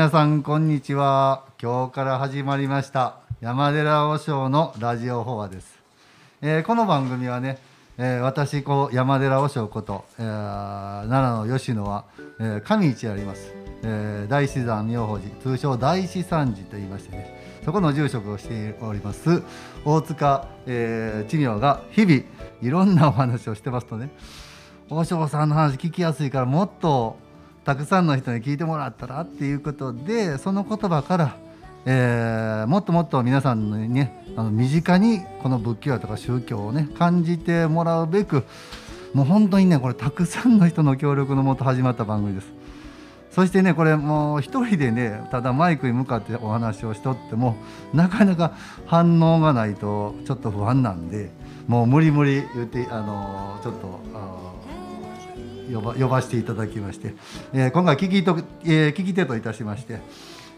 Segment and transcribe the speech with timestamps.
[0.00, 1.44] 皆さんこんにちは。
[1.60, 5.78] 今日から始まりました山寺和尚のラジオ法話です。
[6.40, 7.58] えーこの番組はね、
[7.98, 12.06] えー私こう山寺和尚こと、えー奈良の吉野は、
[12.38, 13.52] えー神市あります、
[13.82, 19.42] えー大師山妙法寺通称大師山寺と言いましてねそこの住職をしております
[19.84, 22.22] 大塚、えー知明が日々
[22.62, 24.08] いろんなお話をしてますとね
[24.88, 27.18] 和尚さんの話聞きやすいからもっと
[27.70, 31.36] たくさんの人に聞いてもらったらっていうことでその言葉から、
[31.86, 38.42] えーもっともっと皆さんにねあの身近にこの仏教とか宗教をね感じてもらうべく
[39.14, 42.48] もう本当にねこれたくさんの人の協力のもと始まった番組です。
[43.30, 47.54] そしてねこれもう一人でねただマイクに向かってお話をしとっても
[47.94, 48.56] なかなか
[48.86, 51.30] 反応がないとちょっと不安なんで
[51.68, 54.50] もう無理無理言ってあのちょっとあ
[55.72, 57.14] 呼ば呼ばせていただきまして、
[57.52, 60.00] えー今回聞きと、えー聞き手といたしまして、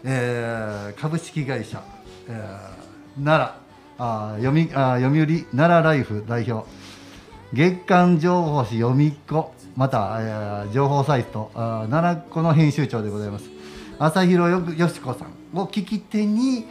[0.03, 1.83] えー株式会社、
[2.27, 6.67] えー奈良あ読みあ読売奈良ライフ代表
[7.53, 13.49] 月刊情報誌読みっ子また、えー情報サイトあ奈良子の編集長でございます。
[13.99, 16.65] 朝広よよしこさんを聞き手に、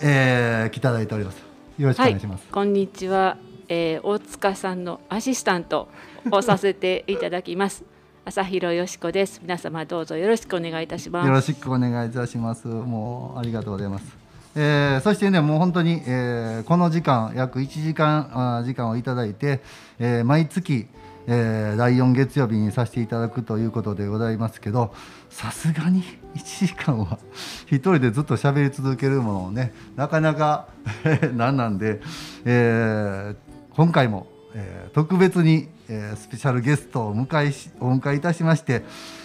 [0.00, 1.38] えー、来ていただいております。
[1.78, 3.36] よろしくお願いします、こんにちは、
[3.68, 5.88] えー大塚さんのアシスタント
[6.30, 7.84] をさせていただきます。
[8.24, 9.40] 朝広よしこです。
[9.42, 11.26] 皆様どうぞよろしくお願いいたします。
[11.26, 12.68] よろしくお願いいたします。
[12.68, 14.16] もうありがとうございます。
[14.56, 19.60] えーそしてねもう本当に、えーこの時間約1時間あ時間をいただいて、
[19.98, 20.86] えー毎月、
[21.26, 24.92] えー第4月曜日にさせていただくということでございますけど
[25.30, 26.02] さすがに
[26.34, 27.18] 1時間は
[27.66, 30.66] 一人でずっと喋り続けるものをねなかなか
[31.34, 32.00] なんなんで、
[32.44, 33.36] えー
[33.76, 38.82] 今回も、えー特別に、えースペシャルゲストをお迎えしお迎えいたしまして、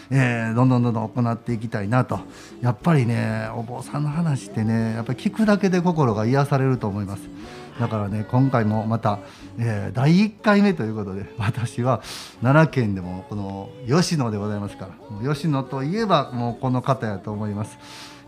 [0.09, 2.19] えーどんどんどんどん行っていきたいなと。
[2.61, 7.23] やっぱりねお坊さんの話ってねやっぱり聞くだけで心が癒されると思います。
[7.79, 9.19] だからね今回もまた、
[9.57, 12.01] えー第1回目ということで私は
[12.41, 14.87] 奈良県でもこの吉野でございますか
[15.21, 17.77] ら吉野といえばもうこの方やと思います、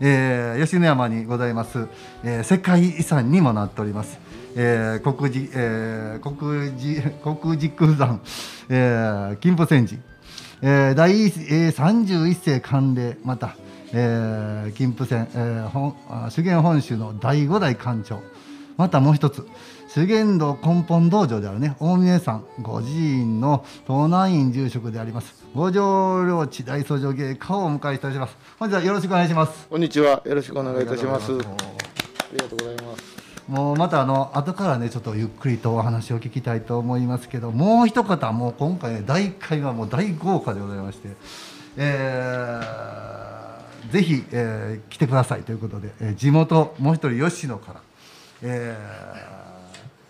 [0.00, 1.86] えー吉野山にございます、
[2.24, 4.18] えー世界遺産にもなっております。
[4.56, 8.20] えー国寺、えー国寺国軸山、
[8.70, 10.00] えー金峰山寺、
[10.62, 13.54] えー第、えー、31世慣例また、
[13.92, 18.20] えー金峰山、えー本あ修験本州の第5代館長。
[18.76, 19.46] またもう一つ
[19.88, 25.34] 修験道根本道場であるね大峰山御寺院の東南院住職であります。
[25.54, 28.36] 五条領地大僧正芸家をお迎えしております。
[28.58, 29.66] 本日はよろしくお願いします。
[29.68, 30.22] こんにちは。
[30.26, 31.32] よろしくお願いいたします。
[31.32, 31.38] ああ
[32.32, 32.75] りがとうございます
[33.48, 41.08] もうまたあの後からねちょっとゆっくりとお話を聞きたいと思いますけどもう一方もう今回ね第1回はもう大豪華でございまして、
[41.76, 43.46] えー
[43.92, 47.80] ぜひ、えー来てくださいということで、えー地元もう一人吉野から、
[48.42, 49.55] えー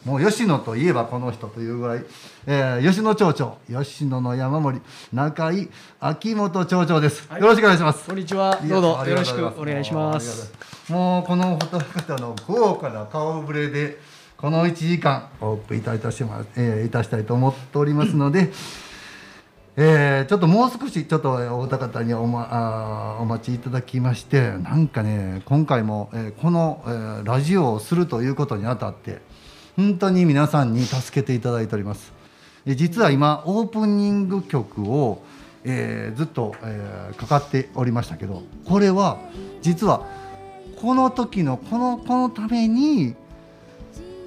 [0.07, 2.05] もう吉野といえばこの人というぐらい、
[2.47, 4.81] えー、吉野町長吉野の山森
[5.13, 5.69] 中井
[5.99, 7.41] 秋元町長です、はい。
[7.41, 8.07] よろしくお願いします。
[8.07, 8.57] こんにちは。
[8.69, 9.05] どうぞ。
[9.05, 10.55] よろしくお願いします。
[10.89, 13.99] もうこの方々の豪華な顔ぶれで
[14.37, 18.53] この1時間お送りいたしま、えーいたしたいと思っておりますので、
[19.77, 29.21] えーちょっともう少しちょっとお二方にお,、ま、あーお待ちいただきましてなんかね今回も、えーこの、えーラジオをするということにあたって
[29.77, 32.13] 本当に皆さんに助けていただいております。
[32.67, 35.23] 実は今オープニング曲を、
[35.65, 39.19] えーずっと、えーかかっておりましたけどこれは
[39.63, 40.05] 実は
[40.81, 43.15] この時のこのこのために、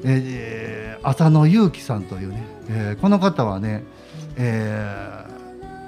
[0.03, 3.83] えー浅野ゆうきさんというね、えーこの方はね、
[4.37, 5.25] え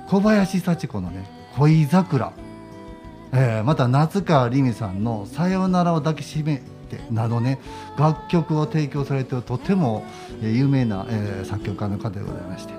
[0.08, 1.26] ー小林幸子のね
[1.56, 2.34] 「恋桜」
[3.32, 6.62] えーまた夏川りみさんの「さよならを抱きしめ
[6.98, 7.60] て」などね
[7.98, 10.04] 楽曲を提供されているとても
[10.42, 12.74] 有名な、え作曲家の方でございまして、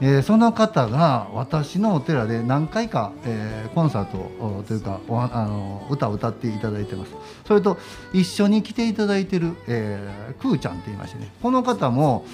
[0.00, 7.12] えその方が私のお寺で何回か、えコンサートというかあの歌を歌っていただいてます。
[7.46, 7.78] それと
[8.12, 11.30] 一緒に来ていただいてる、えー、クーちゃんって言いましてね。
[11.42, 12.24] この方も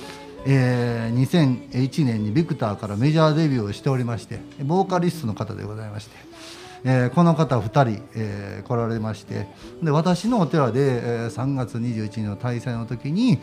[0.47, 6.17] えー2001年にビクターからメジャーデビューをしておりましてボーカリストの方でございまして、
[6.85, 9.47] えーこの方2人、えー来られまして
[9.83, 13.39] で私のお寺で、えー3月21日の大祭の時に、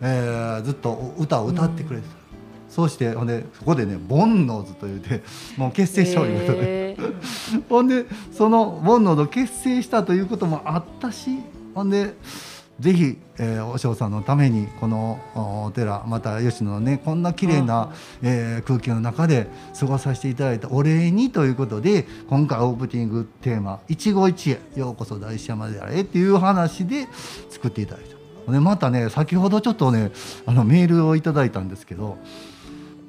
[0.00, 2.14] えーずっと歌を歌ってくれてた、
[2.68, 5.22] そうしてほんでそこでね「ボンノーズ」というて
[5.56, 7.62] もう結成しておりますので、えー。
[7.68, 11.38] ほんでそのボンノードを結成したということもあったし
[11.74, 12.14] ほんで
[12.80, 17.92] ぜひ、えー、お嬢さんのためにこのおお寺また吉野のねこんな綺麗な、
[18.22, 19.46] えー空気の中で
[19.78, 27.08] 過ごさせていただいたお礼にということで今回オープニングテーマ「一期一会ようこそ大師山であれ」っていう話で
[27.50, 28.52] 作っていただいた。
[28.52, 30.10] でまたね先ほどちょっとね
[30.46, 32.16] あのメールをいただいたんですけど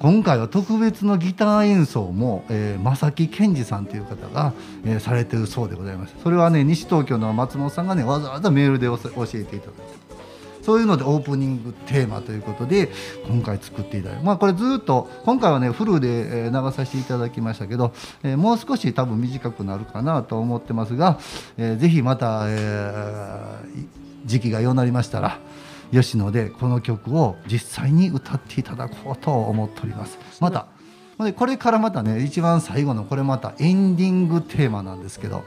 [0.00, 4.54] 今回は特別のギター演奏も、えー、正木健二さんという方が、
[4.86, 6.14] えーされてるそうでございます。
[6.22, 12.88] それはね西東京の松本さんがねわざわざメールで教えていただいたそういうのでオープニングテーマということで
[13.28, 17.92] 今回作っていただいたまあこれずっと今回はねフルで流させていただきましたけど、
[18.22, 21.18] えーもう少し多分短くなるかなと思ってますが、
[21.58, 25.38] えーぜひまた、えー時期がようなりましたら
[25.92, 30.66] 吉野でこの曲を実際に歌っていただこうと思っておりますまた
[31.36, 35.44] これからまたね一番最後のこれまたエンディングテーマなんですけど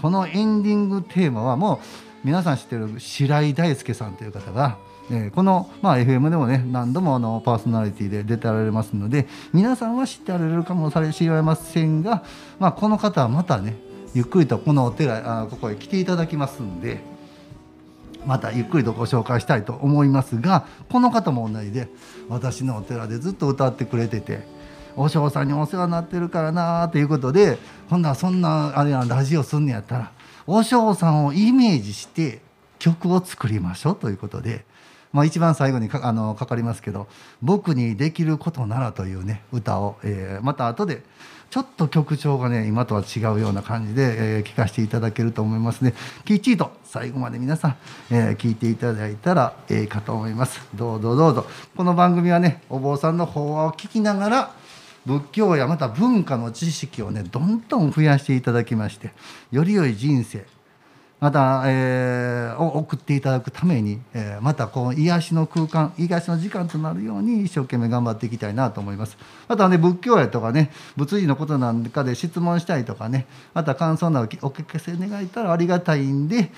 [0.00, 1.78] このエンディングテーマはもう
[2.24, 4.78] 皆さん知ってる白井大輔さんという方が、
[5.10, 11.08] えこの、ま、FM でもね何度もあのパーソナリティで出てられますので皆さんは知ってられるかもされ
[11.42, 12.24] ませんが、
[12.60, 13.76] ま、この方はまたね
[14.14, 17.11] ゆっくりとこのお寺あここへ来ていただきますんで。
[18.26, 21.88] またゆっくりとご紹介したいと思いますがこの方も同じで
[22.28, 24.40] 私のお寺でずっと歌ってくれてて
[24.96, 30.12] 和尚さんにお世話になってるからなということでほんならそんなあれやラジオすんのやったら
[30.46, 32.40] 和尚さんをイメージして
[32.78, 34.64] 曲を作りましょうということで。
[35.12, 37.06] まあ、一番最後にかあのかかりますけど
[37.42, 41.02] 「僕にできることなら」というね歌を、えーまた後で
[41.50, 45.92] ちょっと曲調がね今とは違うような感じで、えー聞かせていただけると思いますね。
[46.24, 47.76] きっちりと最後まで皆さん、
[48.10, 50.66] えー聞いていただいたらええかと思います。
[50.74, 51.46] どうぞどうぞ。
[51.76, 54.50] この番組はねお坊さんの法話を聞きながら
[55.04, 59.12] 仏教やまた文化の知識をねどんどん増やしていただきまして
[59.50, 60.46] より良い人生
[61.22, 69.16] また、えーを送っていただくために、えーまたこう癒しの空間癒しの時間となるように一生懸命頑張っていきたいなと思います。
[69.46, 76.50] またね仏教やとかね仏事のことなんかで質問したいとかねまた感想などお聞かせ願えたらありがたいんで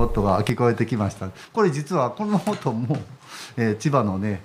[0.02, 1.28] 音が聞こえてきました。
[1.52, 2.96] これ実はこの音も、
[3.56, 4.42] えー千葉のね、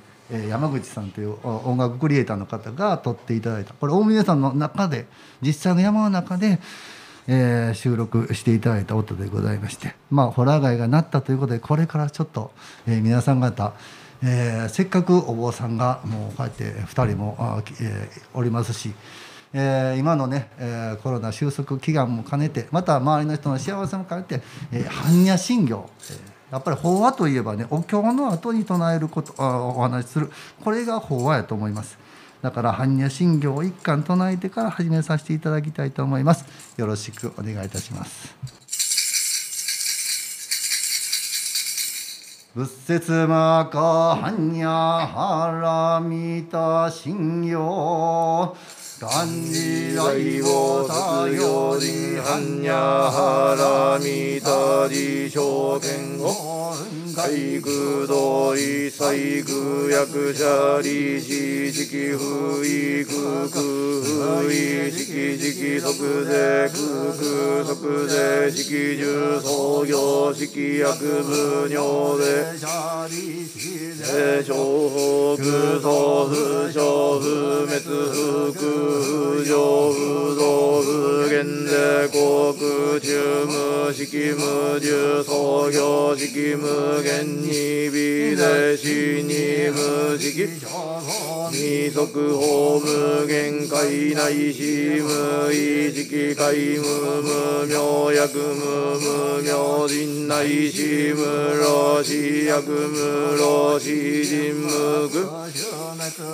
[0.50, 3.75] 山口さんという音楽クリエイターの方が撮っていただいた。
[3.75, 5.06] これ大峰さんの中で
[5.42, 6.60] 実際の山の中で
[7.27, 12.51] えー収録していただいた音でございましてまあホラー街がなったということでこれからちょっと、
[12.88, 13.74] えー皆さん方
[14.24, 18.94] えーせっかくお坊さんがもうこうやって2人も、あえおりますし、
[19.53, 24.41] え今のね、えコロナ収束祈願も兼ねてまた周りの人の幸せも兼ねて、
[24.72, 30.32] え般若心経、えやっぱり法話といえばねお経の後に唱えることあお話しする
[30.63, 31.98] これが法話やと思います。
[32.42, 36.46] だから般若心経を一貫唱えてから始めさせていただきたいと思います。
[36.77, 38.36] よろしくお願いいたします。
[42.56, 48.56] 仏説魔か般若波羅蜜多心経。
[48.98, 56.74] 漢字来を作業人般若波羅蜜多自証言を
[57.15, 63.62] 海空同意細空役者利子式不意空空
[64.03, 67.69] 不意式式即税空空即
[68.10, 72.51] 税式重創業式薬部尿で
[74.12, 75.39] で小不
[75.79, 75.88] 相
[76.27, 76.79] 不小
[77.17, 77.24] 不
[77.65, 78.60] 滅不空
[79.05, 79.55] 不上
[79.93, 80.86] 不動不
[81.29, 81.72] 減で
[82.10, 83.07] 航空中
[83.48, 87.50] 無式無重創業式無限に
[87.91, 90.50] 微で死に無式
[91.51, 101.21] 二足法無限界内し無意識界無無明薬無無明人内し無
[101.62, 103.91] 老死薬無老死
[104.24, 105.29] 人無苦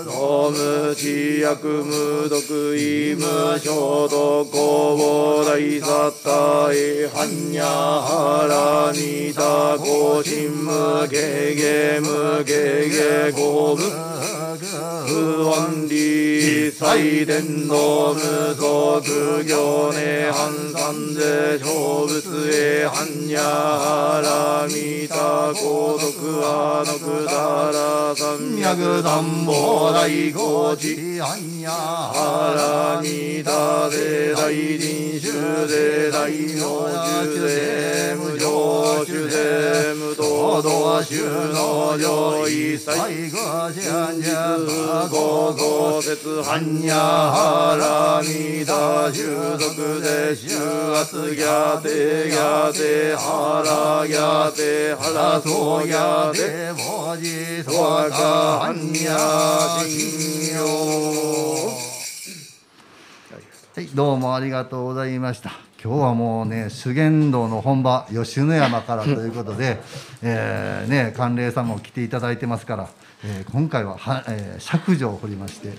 [0.05, 10.23] 無無知薬無毒意無衝動公募大殺体般若波羅蜜多高
[10.61, 11.17] 深無下
[11.55, 12.53] 下無下
[12.87, 23.41] 下公無不安理祭伝の無足行ね反三で小仏へ般若
[23.81, 25.15] 波羅蜜多
[25.55, 50.47] 高徳はのくだら三脈三宝大高知般若波羅蜜多で大臨衆で大名衆で無常衆で無道道衆の上位最後真実合合説般若波羅蜜多収束で収
[50.95, 53.63] 圧ギャテギャテハ
[54.01, 58.75] ラギャテハラソギャテ文字とわか般
[59.09, 61.01] 若心経
[63.73, 65.70] はい、どうもありがとうございました。
[65.83, 69.79] 今日はもうね、修験道の本場、吉野山からということで、
[70.21, 72.89] えーね、寒冷さんも来ていただいてますから、
[73.25, 75.69] えー今回はは、えー釈除を掘りまして、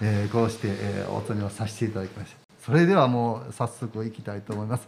[0.00, 2.51] えーこうして、えーお勤めをさせていただきました。
[2.64, 4.86] それではもう早速行きたいと思います。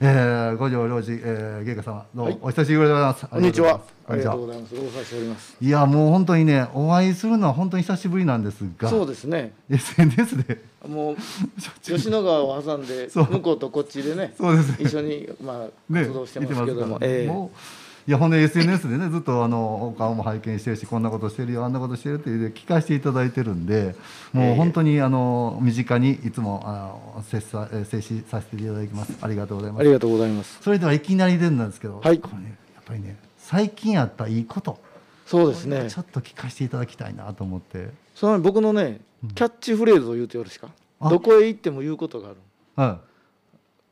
[0.00, 3.26] えー、五条領事、えー、芸家様、どうも、はいお久しぶりでございます。
[3.26, 3.80] こんにちは。
[4.06, 4.74] ありががとうございます。
[4.76, 5.56] ご無沙汰しております。
[5.60, 9.52] いや、もう本当にね、お会いするのは本当に久しぶりなんですが、そうですね。
[9.68, 11.16] SNS で、もう
[11.82, 23.96] 吉野川を挟んで向こうとこっちでね、そうですね一緒にまあね、活動してますけども、見てますからええもういやほんで SNS でねずっとあのお顔も拝見してるしこんなことしてるよあんなことしてるっていう聞かせていただいてるんで
[24.32, 29.12] もう本当にあの身近にいつもあの接さえー接しさせていただきます。
[29.20, 29.80] ありがとうございます。
[29.80, 30.58] ありがとうございます。
[30.62, 32.20] それではいきなり出るんですけど、はい。
[32.20, 34.78] これねやっぱりね最近あったいいこと。
[35.26, 35.90] そうですね。
[35.90, 36.02] ちょ。
[36.02, 37.88] っと聞かせていただきたいなと思って。
[38.14, 39.00] その僕のね
[39.34, 40.68] キャッチフレーズを言うとよろしいか？
[41.00, 41.10] あ。
[41.10, 42.36] どこへ行っても言うことがある。
[42.76, 43.00] は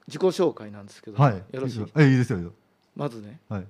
[0.06, 1.34] 自己紹介なんですけど、いはい。
[1.50, 1.84] よろしい。
[1.96, 2.52] えいいですよ。
[2.94, 3.64] まずね、はい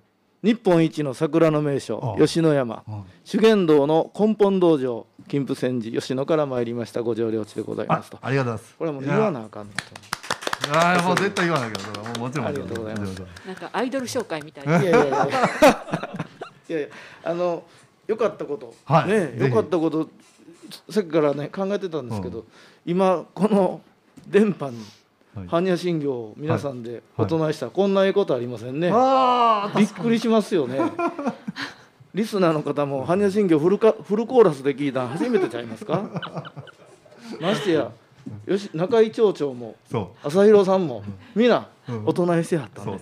[0.45, 2.85] 日本一の桜の名所あ吉野山。
[2.87, 7.01] あ修験道の根本道場金峰山寺吉野から参りました。
[7.01, 8.19] 五条領地でございますと。
[8.21, 8.75] ありがとうございます。
[8.77, 9.73] これはもう言わなあかんの。
[9.73, 14.99] といやーもう絶対言わないけどもちろんありがとうございますなんかアイドル紹介みたいいやいやいや。
[14.99, 15.11] いやい
[16.73, 16.89] や いや
[17.25, 17.65] あの
[18.07, 19.09] 良かったこと、はい。
[19.09, 20.11] ね良かったこと
[20.91, 22.45] さっきからね考えてたんですけど、
[22.85, 23.81] 今この
[24.27, 24.87] 電波にはい
[25.49, 27.03] 般若心経を皆さんではい。
[27.19, 28.93] お唱えしたらこんなええことありませんね、
[29.77, 30.79] びっくりしますよね。
[32.15, 36.53] リスナーの方も般若心経フルかフルコーラスで聞いたの初めてちゃいますか？
[37.41, 37.91] ましてや
[38.47, 39.77] よし中井町長も
[40.23, 41.03] 朝広さんも
[41.35, 42.07] 皆うん。
[42.07, 42.99] お唱えしてはったんで、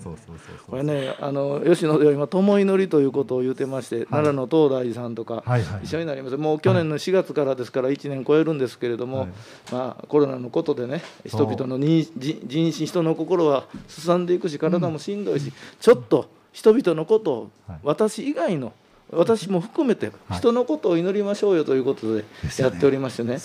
[0.67, 6.37] これねあの吉野では今友祈りということを言ってまして、奈良の東大寺さんとか、はいはい一緒になります。
[6.37, 9.29] もう去年の4月からですから1年超えるんですけれども、はい。
[9.71, 17.79] まあ、コロナのことでね人々のに人人心人の心はすさんでいくし体もしんどいし、ちょっと人々のことをはい。
[17.85, 18.73] 私以外の
[19.15, 20.39] 私も含めてはい。
[20.39, 22.25] 人のことを祈りましょうよということで
[22.59, 23.39] やっておりましてね。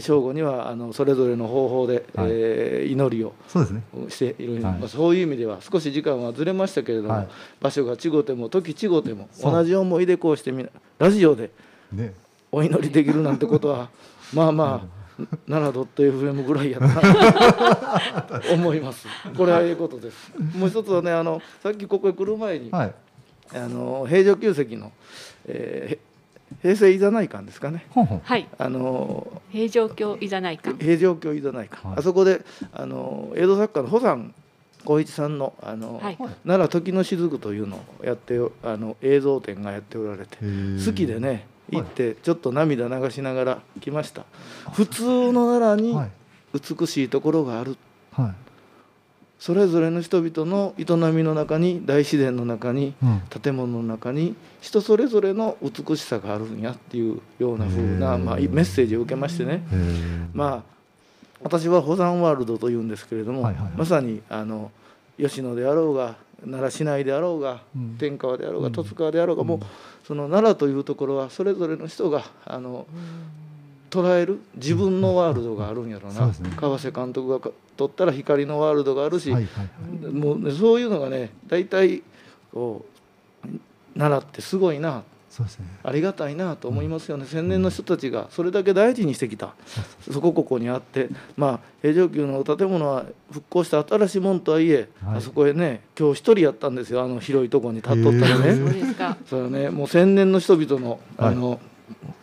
[0.00, 2.28] 正午にはあのそれぞれの方法で、はい。
[2.30, 3.82] えー祈りをそうですね。
[4.08, 7.28] している、そういう意味では少し時間はずれましたけれども、はい。
[7.60, 11.50] 場所が違うても時違うても同じ思いでこうしてみなラジオで
[11.92, 12.12] ね。
[12.52, 13.88] お祈りできるなんてことは
[14.34, 15.04] まあまあ
[15.48, 19.06] 奈良 .fm ぐらいやったなと 思います。
[19.36, 20.32] これはええことです。
[20.56, 22.94] もう一つはねあのさっきここへ来る前に、はい
[23.52, 24.92] あの平城宮跡の、
[25.46, 26.14] えー
[26.62, 27.86] 平成いざない館ですかね。
[28.22, 28.46] はい。
[28.58, 31.98] あの平城京いざないか平城京いざない館、はい。
[31.98, 34.32] あそこであの江戸作家の保山
[34.82, 36.16] 光一さんのあの、はい。
[36.16, 40.36] 奈良時の雫というのをやってあの映像展がやっておられて
[40.86, 41.44] 好きでねはい。
[41.72, 44.24] 行ってちょっと涙流しながら来ました。
[44.72, 46.10] 普通の奈良にはい。
[46.54, 47.76] 美しいところがある。
[48.12, 48.43] はい
[49.44, 53.20] それぞれの人々の営みの中に大自然の中にうん。
[53.42, 58.18] 建物の中に人それぞれの美しさがあるんやっていうような風な、へー。
[58.18, 59.62] まあ、メッセージを受けましてね。
[60.32, 60.74] まあ
[61.42, 64.70] 私は保山ワールドというんですけれども、まさにあの
[65.18, 67.96] 吉野であろうが奈良市内であろうが、うん。
[67.98, 68.72] 天川であろうがうん。
[68.72, 69.60] 十津川であろうが、もう
[70.06, 72.86] その奈良というところはそれぞれの人があの
[73.94, 76.32] 捉える自分のワールドがあるんやろうな、ね。
[76.56, 80.12] 川瀬監督がか撮ったら光のワールドがあるし、はいはいはい。
[80.12, 82.02] もうね、そういうのがね大体
[82.52, 82.84] こ
[83.44, 83.48] う
[83.96, 85.04] 奈良ってすごいな。
[85.30, 85.66] そうですね。
[85.82, 89.54] ありがたいなと思いますよね、千年の人たちがそれだけ大事にしてきた、
[90.08, 95.16] そこここにあって、まあ、平城宮の建物は復興した新しいもんとはいえ、はい。
[95.18, 99.16] あそこへね、今日一人やったんですよ、あの広いところに立っとったらへそうね、ですか。
[99.28, 101.58] それはね、もう千年の人々のあの、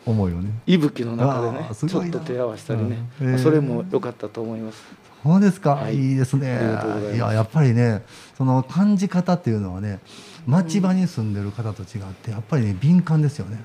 [0.06, 0.52] 思いをね。
[0.66, 2.12] 息吹の中であねーすごいな。
[2.12, 3.28] ちょっと手合わせたりね、うん。
[3.28, 3.34] へー。
[3.34, 4.84] まあそれも良かったと思います。
[5.24, 5.96] そうですか、はい。
[5.96, 6.60] い、いですね。
[6.60, 7.16] います。
[7.16, 8.04] いややっぱりね
[8.38, 10.00] その感じ方っていうのはね
[10.48, 13.64] 町場に住んでる方と違ってやっぱりね敏感ですよね。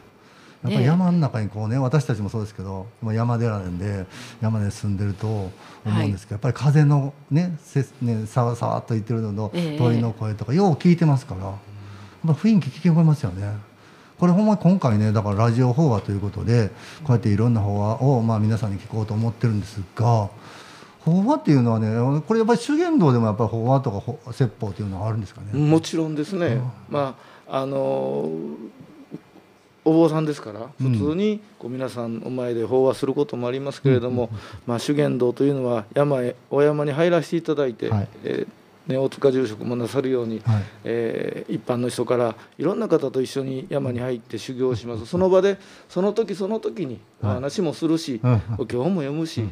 [0.62, 4.04] やっぱり山の中にこうね私たちもそうですけどまあ山寺なんで
[4.40, 5.52] 山で住んでると思
[5.84, 9.78] うんですけど、やっぱり風のねせねさわさわっと言ってるののええ。
[9.78, 11.56] 鳥の声とかよう聞いてますからやっ
[12.26, 13.46] ぱ雰囲気聞き覚えますよね。
[14.18, 16.70] これほんまに今回ねだからラジオ法話ということで
[17.04, 20.28] こうやっていろんな法話をまあ皆さんに聞こうと思ってるんですが
[21.04, 25.58] 法話っていうのはねこれやっぱり修験道でもやっぱり法話とか法説法っていうのはあるんですかね？
[25.58, 27.14] もちろんですね、ま
[27.48, 28.30] ああの
[29.84, 30.92] お坊さんですからうん。
[30.98, 34.30] 普通にこう皆さんの前で法話することもありますけれども、
[34.66, 38.08] まあ、修験道というのは山へお山に入らせていただいて、はい。
[38.24, 40.62] えーね、大塚住職もなさるように、はい。
[40.84, 45.06] えー一般の人からいろんな方と一緒に山に入って修行します。
[45.06, 48.42] その場でその時その時にお話もするし、うん。
[48.58, 49.48] お経も読むし、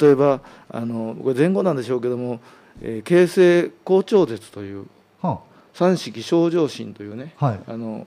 [0.00, 2.40] 例えばあのこれ前後なんでしょうけども
[2.82, 4.86] 「えー形成好調絶」という
[5.22, 5.40] は
[5.74, 7.60] 三式正常心というね、あはい。
[7.66, 8.06] あの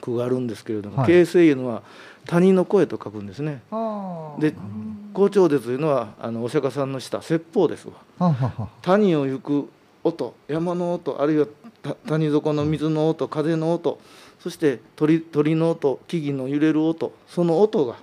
[0.00, 1.06] 句があるんですけれども、はい。
[1.06, 1.82] 形成いうのは
[2.26, 3.62] 他人の声と書くんですね。
[3.70, 4.40] はあ。
[4.40, 4.54] で
[5.12, 7.94] 好調絶というのはあのお釈迦さんのした説法ですわ。
[8.18, 9.68] はあはあは谷を行く
[10.04, 11.46] 音山の音あるいは
[11.82, 14.00] た谷底の水の音風の音
[14.40, 17.96] そして鳥鳥の音木々の揺れる音その音が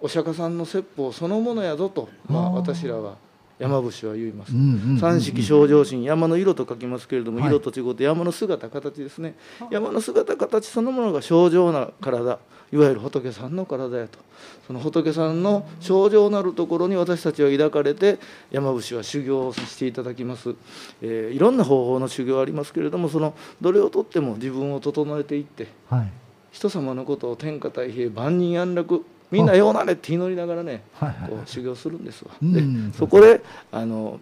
[0.00, 3.16] お釈迦さんの説法そのものやぞと、まあ、私らは
[3.58, 4.52] 山伏は言います。
[4.98, 7.48] 三式正常心山の色と書きますけれども、はい。
[7.48, 9.36] 色と違って山の姿形ですね。
[9.70, 12.40] 山の姿形そのものが正常な体
[12.72, 14.18] いわゆる仏さんの体やと。
[14.66, 18.18] その仏さんの正常なるところに私たちは抱かれて
[18.50, 20.54] 山伏は修行をさせていただきます、
[21.00, 26.10] えーいろんな方法の修行ありますけれどもそのどれをとっても自分を整えていってはい。
[26.50, 31.08] 人様のことを天下太平万人安楽みんなようなれって祈りながらねはい。
[31.10, 31.30] はい。
[31.30, 32.30] こう修行するんですわ。
[32.42, 32.90] うん。
[32.90, 34.20] でそこであの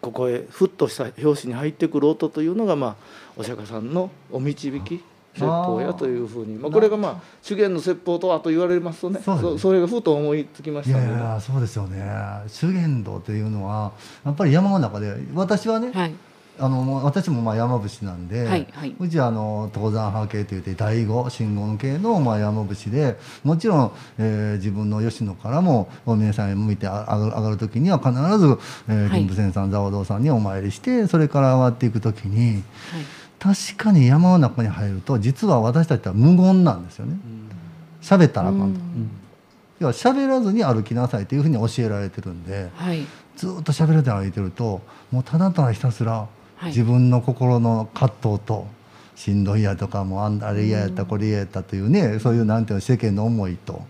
[0.00, 2.96] ここへふっとした拍子に入ってくる音というのが、まあ、
[3.36, 5.02] お釈迦さんのお導き
[5.34, 6.56] 説法やというふうに。
[6.58, 9.46] まあ、これがまあ修験の説法とはと言われますとねそうです。
[9.46, 12.02] ねそそれがふと思いつきまいしたいやそうですよね。
[12.48, 13.92] 修験道っていうのは
[14.24, 16.14] やっぱり山の中で私はね、はい。
[16.58, 18.94] あの私もまあ山伏なんで、はいはい。
[19.00, 29.08] うちはあの登山派系といって第五真言系のまあ山伏でもちろん、えー自分の吉野からもお宮さんへ向いてあ上がる上がる時には必ず、えー、はい。
[29.08, 32.62] 林武仙さん蔵王堂さんにお参りしてそれから上がっていく時にはい
[33.42, 37.16] 確かに山の中に入ると実は私たちは無言なんですよね。
[38.00, 38.80] 喋ったらあかんと。
[39.80, 43.04] 要は喋らずに歩きなさいというふうに教えられてるんではい。
[43.36, 46.28] ずっと喋らずに歩いてるともうただただひたすらは
[46.62, 46.66] い。
[46.66, 48.68] 自分の心の葛藤と
[49.16, 53.82] しんどいやとかもうあんあれ嫌やったこれ嫌やったというねそういうなんていうの世間の思いと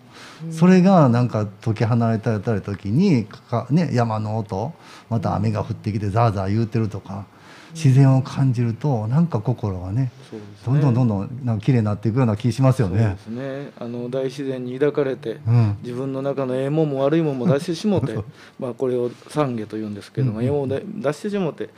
[0.50, 4.72] それがなんか解き放たれた時にかか、ね、山の音
[5.10, 7.26] また雨が降ってきてザーザー言うてるとか
[7.74, 12.98] 自然を感じるとなんか心がねそうですどんどんどんどんなんか綺麗になっていくような気しますよね。
[12.98, 13.18] そうで。
[13.18, 13.26] す
[13.66, 13.70] ね。
[13.78, 15.76] あの大自然に抱かれてうん。
[15.82, 18.16] 自分の中のええもんも悪いもんも出してしもて
[18.58, 20.44] まあこれを懺悔と言うんですけども、うん。
[20.44, 21.70] ええもんを出出してしもて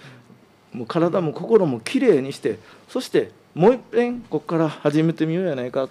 [0.73, 5.89] もう体も心もきれいにしてそしてもう一遍ここから始めてみようやないか。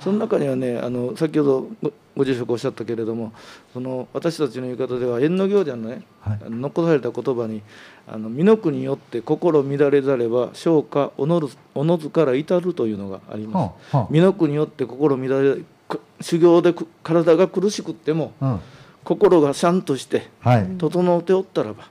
[0.00, 3.32] その中にはねあの先ほどごご住職おっしゃったけれども
[3.72, 6.38] その私たちの言い方では縁の行者のね、はい。
[6.48, 7.62] 残された言葉に
[8.06, 13.56] 「あの身の国によって心乱れざれば消化おのるおのずから至る」というのがあります。
[13.56, 18.60] はあは身の国によって心乱れく修行でく体が苦しくってもあうん。
[19.04, 20.66] 心がシャンとしてはい。
[20.78, 21.88] 整っておったらば、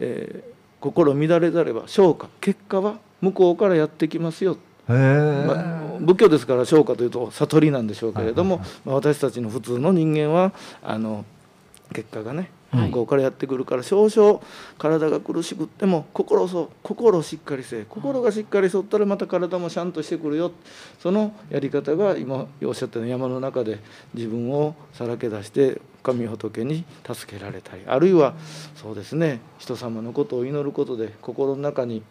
[0.00, 4.56] えー心乱れざれば消化結果は向こうからやってきますよ、
[4.88, 10.52] まあ仏教ですから消化というと悟りなんでしょうけれども、私たちの普通の人間は
[10.82, 11.24] あの
[11.92, 12.88] 結果がねはい。
[12.88, 14.40] 向こうからやってくるから少々
[14.76, 17.84] 体が苦しくっても心そう心をしっかりせえ。
[17.88, 20.52] 心がしっかりそったらまた体もシャンとしてくるよ。
[20.98, 23.78] そのやり方が今おっしゃったように山の中で
[24.14, 28.34] 自分をさらけ出して神仏に助けられたりあるいは
[28.76, 32.02] そうですね人様のことを祈ることで心の中に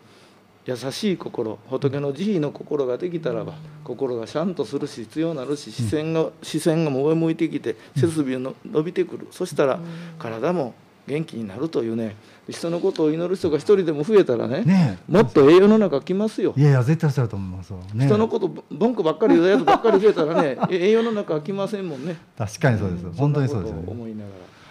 [0.66, 9.28] 優しい心仏の慈悲の心ができたらば心がシャンとするし必要なるし視線が視線が上向いてきて背筋の伸びてくる。
[9.32, 9.80] そしたら
[10.18, 10.74] 体も
[11.08, 12.16] 元気になるというね。
[12.50, 16.54] 人のことを祈る人が一人でも増えたらねねもっと栄養の中来ますよ。
[16.58, 22.18] えいやいや絶対そうだと思いますよね人のこと文句ばっかり言うやつばっかり増えたらね 栄養の中は来ませんもんね。
[22.38, 23.84] 確かにそうです、本当にそうですよね。
[23.88, 24.24] 思いなが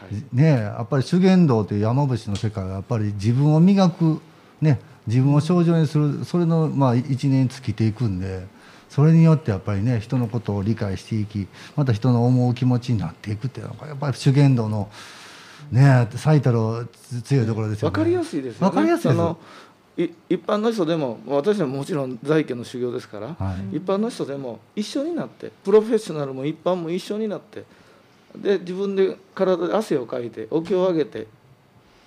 [0.02, 0.36] ら、はい。
[0.36, 4.20] ねえやっぱり修験道という山伏の世界はやっぱり自分を磨く
[4.60, 8.46] ね自分を症状にするそれのまあ一年尽きていくんで
[8.88, 14.88] それによってやっぱりね人のことを理解していきまた人の思う気持ちになっていくっていうのがやっぱり修験道の
[15.70, 16.88] ねえ最たる
[17.24, 17.92] 強いところですよね。
[17.92, 18.66] 分かりやすいですよね。
[18.66, 19.10] わかりやすい
[19.96, 23.76] い一般の人でも私はもちろん在家の修行ですから、はい。
[23.76, 27.64] 一般の人でも一緒になってプロフェッショナルも一般も一緒になって
[28.36, 31.26] で自分で体で汗をかいてお経を上げて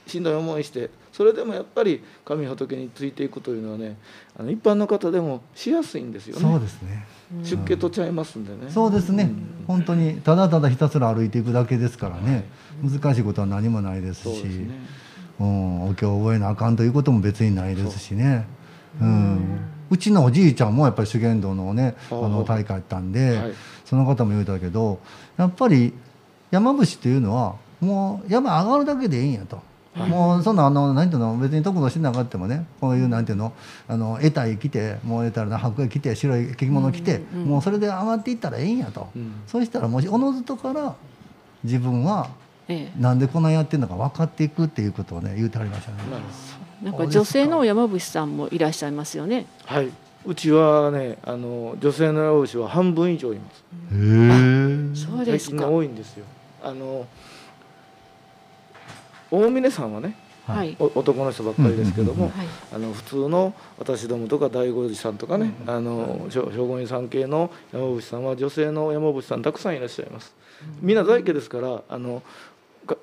[0.05, 3.97] しんどい思いしてそれでもやっぱり神仏についていくというのはね
[4.38, 7.08] あの一般の方でもしやすいんですよそうねですね。
[7.43, 8.71] 出家とちゃいますんでね。
[8.71, 9.32] そうですね、
[9.65, 12.45] 本当にただただひたすら歩いていくだけですからね、
[12.84, 14.43] 難しいことは何もないですし。
[14.43, 14.69] ね。
[15.39, 18.47] うん、お経を覚えなあかんということも別にないですしね。
[19.01, 23.53] うん、うちのおじいちゃんもやっぱり修験道のねあの大会やったんで、はい。
[23.86, 24.99] その方も言うたけど
[25.38, 25.93] やっぱり
[26.51, 29.62] 山伏っていうのはもう山上がるだけでいいんやと。
[30.05, 33.53] もうそんなあのなんていうの別に得度しなかってもねこういうなんていうの
[33.88, 39.33] あの得体着てもう得たらな白衣着て白い着物着て、うんうんもうそれで上がっていったらええんやと、うん。
[39.47, 40.95] そうしたらもしおのずとから
[41.63, 42.29] 自分は
[42.67, 45.97] えなんでこんなやってるのか分かっていくっていうことをね言うてはりましたね。
[46.83, 49.45] なんか女性の山伏さんもいらっしゃいますよね。
[49.65, 49.89] はい。
[50.25, 53.63] うちはねあの女性の山伏は半分以上います。
[53.91, 54.95] へえ。
[54.95, 55.57] そうですか。
[55.57, 56.25] 最近多いんですよ。
[56.62, 57.07] あの
[59.31, 60.15] 大峰さんはね
[60.47, 60.77] はい。
[60.79, 62.31] お男の人ばっかりですけども。
[62.73, 70.33] あの普通の私どもとか大五寺さんとかね、あの聖護院さん系の山伏さんは女性の山伏さんたくさんいらっしゃいます。
[70.81, 72.23] みんな在家ですからあの
[72.85, 72.95] が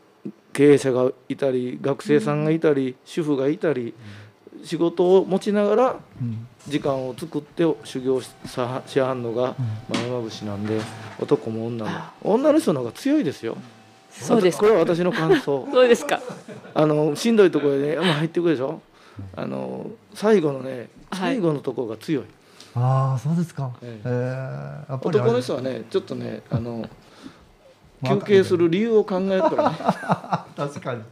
[0.55, 3.93] 経営者がいたり学生さんがいたり、主婦がいたり、
[4.65, 6.47] 仕事を持ちながらうん。
[6.67, 9.55] 時間を作って修行しはんのが、
[9.91, 10.81] まあ、山伏なんで
[11.21, 11.91] 男も女も。
[12.23, 13.59] 女の人の方が強いですよ。
[14.21, 14.63] そうですか。
[14.63, 15.69] これは私の感想。
[15.71, 16.21] そうですか。
[16.75, 18.81] あのしんどいところでね山入っていくでしょ？
[19.37, 21.35] あの最後のねはい。
[21.35, 22.25] 最後のところが強い、
[22.75, 23.71] ああそうですか。
[23.83, 24.09] ええ。
[24.09, 26.89] ええやっぱ男の人はねちょっとねあの
[28.01, 29.77] まあ休憩する理由を考えるからね。
[30.57, 31.03] 確かに。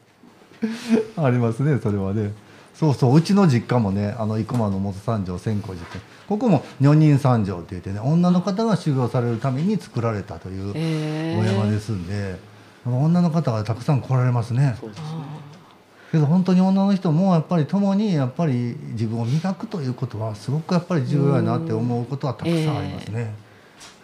[1.17, 2.33] ありますねそれはね。
[2.75, 12.39] そうそううちの実家もねあの生駒の元三条千光寺ってここも女人三条って言ってね女の方が修行されるために作られたというええお山ですんで、
[12.85, 14.77] 女の方がたくさん来られますね。
[14.81, 15.07] そうですね。
[16.11, 23.35] けど本当に女の人もやっぱり共にやっぱり自分を磨くということはすごくやっぱり重要やなって思うことはたくさんありますね。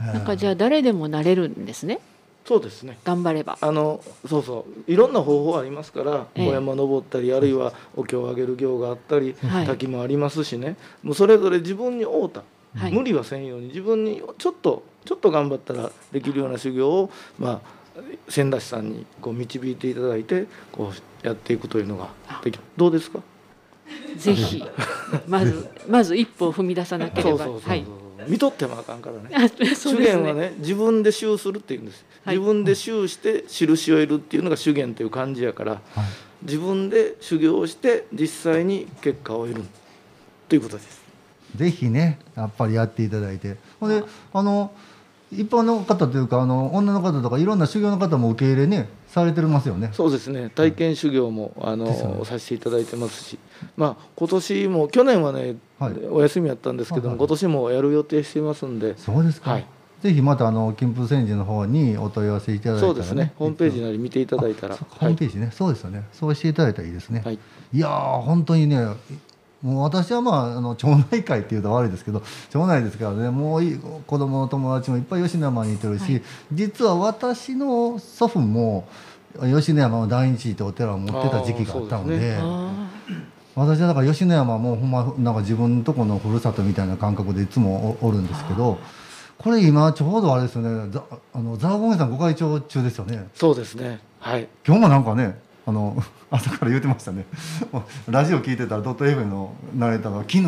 [0.00, 2.00] なんかじゃあ誰でもなれるんですね？
[2.46, 2.96] そうですね。
[3.04, 3.58] 頑張れば。
[3.60, 4.90] あのそうそう。
[4.90, 6.48] いろんな方法ありますから、ええ。
[6.48, 9.66] お山登ったりあるいはお経をあげる行があったり、はい。
[9.66, 10.76] 滝もありますしね。
[11.02, 12.42] もうそれぞれ自分に合うた、
[12.74, 12.92] はい。
[12.92, 17.77] 無理はせんように自分にちょっとちょっと頑張ったらできるような修行をまあ
[18.28, 22.08] 千田さんにこう導いていただいてこうやっていくというのが
[22.42, 23.20] できるどうですか？
[24.16, 24.62] ぜひ
[25.26, 27.46] まず まず一歩を踏み出さなければ。
[27.48, 27.84] はい。
[28.26, 29.30] 見とってもあかんからね。
[29.32, 30.12] あそう修です。
[30.12, 32.36] 験はね自分で修するっていうんです、はい。
[32.36, 36.04] 自分で修して印を得るっていうのが修験という感じやからはい。
[36.42, 39.64] 自分で修行をして実際に結果を得る
[40.48, 41.00] ということです。
[41.56, 43.56] ぜひねやっぱりやっていただいて。
[43.80, 44.72] ほんであの
[45.30, 49.90] 一般の方というかあの女の方とかいろんな修行の方も受け入れねされてますよね。
[49.92, 50.50] そうですね。
[50.54, 52.18] 体験修行もあですよね。
[52.18, 53.38] のさせていただいてますし、
[53.76, 55.92] まあ今年も去年はね、はい。
[56.10, 59.66] お休みやったんですけども、はいはい今年もやる予定していますんで、そうですか、はい。
[60.02, 63.32] ぜひまたあの金峰千寺の方にお問い合わせいただいたら、ね、そうですね。
[63.36, 66.04] ホームページなり見ていただいたら、ホームページね、そうですよね。
[66.12, 67.38] そうしていただいたらいいですね、はい、
[67.72, 68.86] いやー本当にね
[69.62, 78.86] もう私はまああの町内会っていうと悪いですけど町内ですからねもういい子供の友達もいっぱい吉野山にいてるし、実は私の祖父も
[79.40, 82.42] 吉野山の大日ってお寺を持ってた時期があったのであーそうです
[83.56, 88.78] あ私はだから吉野山はもうほんまなんか自分のとこのふるさとみたいな感覚でいつもおおるんですけど
[89.36, 93.28] これ今ちょうどあれですよねざあのザーゴンゲさんご会長中ですよね。
[93.34, 94.00] そうですね。
[94.20, 94.48] はい。
[94.66, 95.96] 今日もなんかねあの
[96.30, 97.24] 朝から言ってましたね。
[98.08, 100.42] ラジオ聞いてたらドット F のナレーターが「昨日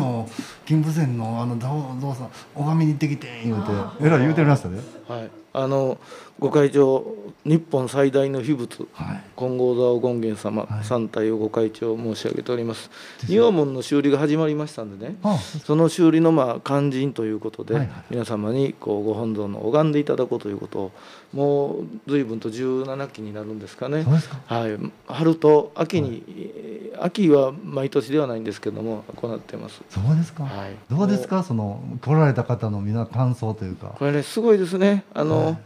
[0.65, 5.97] 金峰山のあのザオゾウさん拝みに行ってきて」言うてえらい言うてましたねはい、あの
[6.39, 7.05] ご会長
[7.43, 9.23] 日本最大の秘仏はい。
[9.35, 10.83] 金剛座権現様はい。
[10.85, 12.89] 三体をご会長申し上げております。
[13.25, 15.15] 仁王門の修理が始まりましたんでね。
[15.23, 18.03] あその修理のまあ肝心ということで、はいはい。
[18.11, 20.91] 皆様にこうご本尊の拝んでいただこうということを
[21.33, 24.05] もう随分と17期になるんですかね。
[24.47, 29.81] はい、春と秋に、えー秋は毎年ではないんですけども行ってます。
[29.89, 30.75] そうですか、はい。
[30.89, 31.41] どうですか？
[31.41, 33.95] その来られた方の皆感想というか。
[33.97, 35.03] これねすごいですね。
[35.15, 35.57] あの、はい。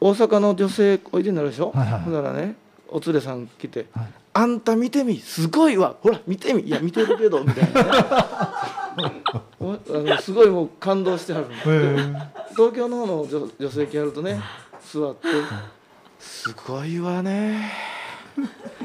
[0.00, 2.56] 大阪の女性おいでになるでしょ、はいはいほんならね
[2.88, 5.18] お連れさん来てはい「あんた見てみ？
[5.20, 5.94] すごいわ！
[6.00, 6.62] ほら見てみ！
[6.62, 7.90] いや見てるけど」みたいなね。
[9.60, 11.54] おあのすごいもう感動してはるんで。
[11.56, 14.40] すへー東京の方の女女性来はるとね
[14.82, 15.28] 座って
[16.18, 17.72] 「すごいわね。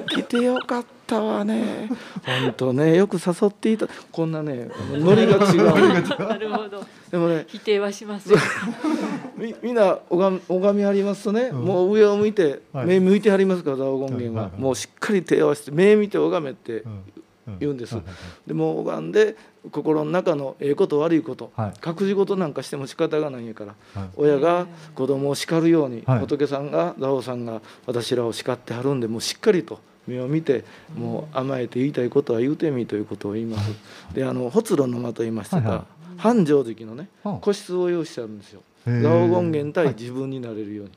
[0.10, 1.88] 来てよかったわね。
[2.26, 3.88] 本当ねよく誘っていた。
[4.12, 5.70] こんなねノリが違う。
[5.70, 6.84] あなるほど。
[7.12, 8.38] でもね否定はしません
[9.38, 11.66] みみんな拝み拝みはりますとね、うん。
[11.66, 12.88] もう上を向いて、はい。
[12.88, 14.62] 目向いてはりますから蔵王権現は,、はいはいはい。
[14.62, 17.04] もうしっかり手を合わせて目見て拝めってうん
[17.60, 17.98] 言うんです、
[18.48, 19.36] でもう拝んで
[19.72, 21.74] 心の中のええこと悪いこと、はい。
[21.86, 24.10] 隠し事なんかしても仕方がないんやからはい。
[24.18, 26.20] 親が子供を叱るように、はい。
[26.20, 30.66] 仏さんが蔵王さんが私らを叱ってはるんでもうしっかりと目を見て
[30.98, 33.72] もう甘えて言いたいことは言うてみということを言います。
[34.14, 35.86] であのほつろの間と言いましてた、はいはい。
[36.18, 38.62] 繁盛寺のねはあ個室を用意してあるんですよ。
[38.86, 39.96] 蔵王権現対はい。
[39.98, 40.92] 自分になれるように。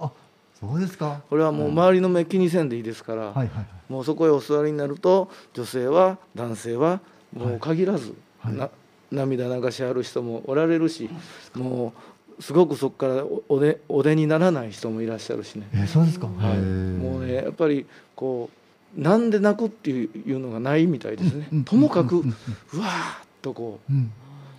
[0.62, 1.22] あそうですか。
[1.28, 3.92] これはもう周りの目気にせんでいいですから、はいはいはい。
[3.92, 7.00] もうそこへお座りになると女性は男性は
[7.36, 8.54] もう限らず、はい。
[8.54, 8.70] な
[9.12, 11.08] 涙流しある人もおられるし
[11.54, 11.92] も
[12.38, 18.50] うすごくそこからおお出お出にならない人もいらっしゃるしね、えーそうですか、はい、もうねやっぱりこ
[18.96, 23.96] うなんで泣くっていうのがないみたいですね、うんともかく、ううんわーっとこうん。
[23.96, 24.00] う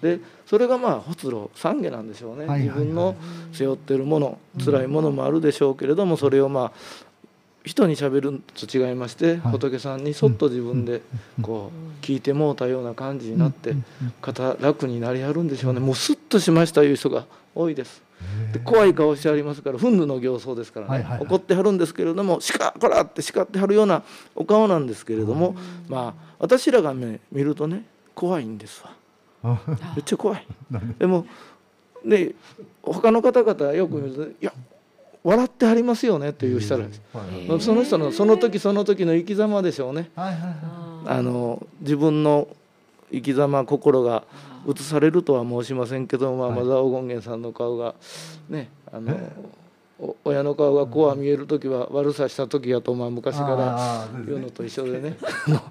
[0.01, 2.79] でそれがまあほつろ懺悔なんでしょうね、はいはいはい。
[2.79, 3.15] 自分の
[3.51, 7.07] 背負ってるもの辛いものもあるでしょうけれどもそれをまあ
[7.65, 9.51] 人にしゃべると違いまして、はい。
[9.51, 11.01] 仏さんにそっと自分で
[11.41, 13.75] こう聞いてもうたような感じになって
[14.21, 15.79] 肩楽になりはるんでしょうね。
[15.81, 18.01] もうスッとしましたいう人が多いです。
[18.53, 21.27] で怖い顔してありますから憤怒の形相ですからね、はいはいはい。
[21.27, 24.01] 怒ってはるんですけれども「しかこら!」って叱ってはるような
[24.35, 25.55] お顔なんですけれども、
[25.87, 27.83] まあ私らが、ね、見るとね
[28.15, 28.91] 怖いんですわ。
[29.51, 29.59] あ。
[29.95, 30.45] めっちゃ怖い。
[30.99, 31.07] で？
[31.07, 31.25] も
[32.05, 32.35] で
[32.81, 34.53] 他の方々よく見ると、いや
[35.23, 37.01] 笑ってはりますよねっていう人らです。
[37.13, 37.59] はいへー。
[37.59, 40.09] その人のその時その時の生き様でしょうね。
[40.15, 40.53] はいはいはい。
[41.05, 42.47] あの自分の
[43.11, 44.23] 生き様心が
[44.67, 46.59] 映されるとは申しませんけど、まあ、はい。
[46.59, 47.95] マザオ権現さんの顔が
[48.49, 49.17] ねあの
[49.99, 55.17] お親の顔がこうは見える時は悪さした時やとまあ昔から言うのと一緒でね。
[55.47, 55.61] あの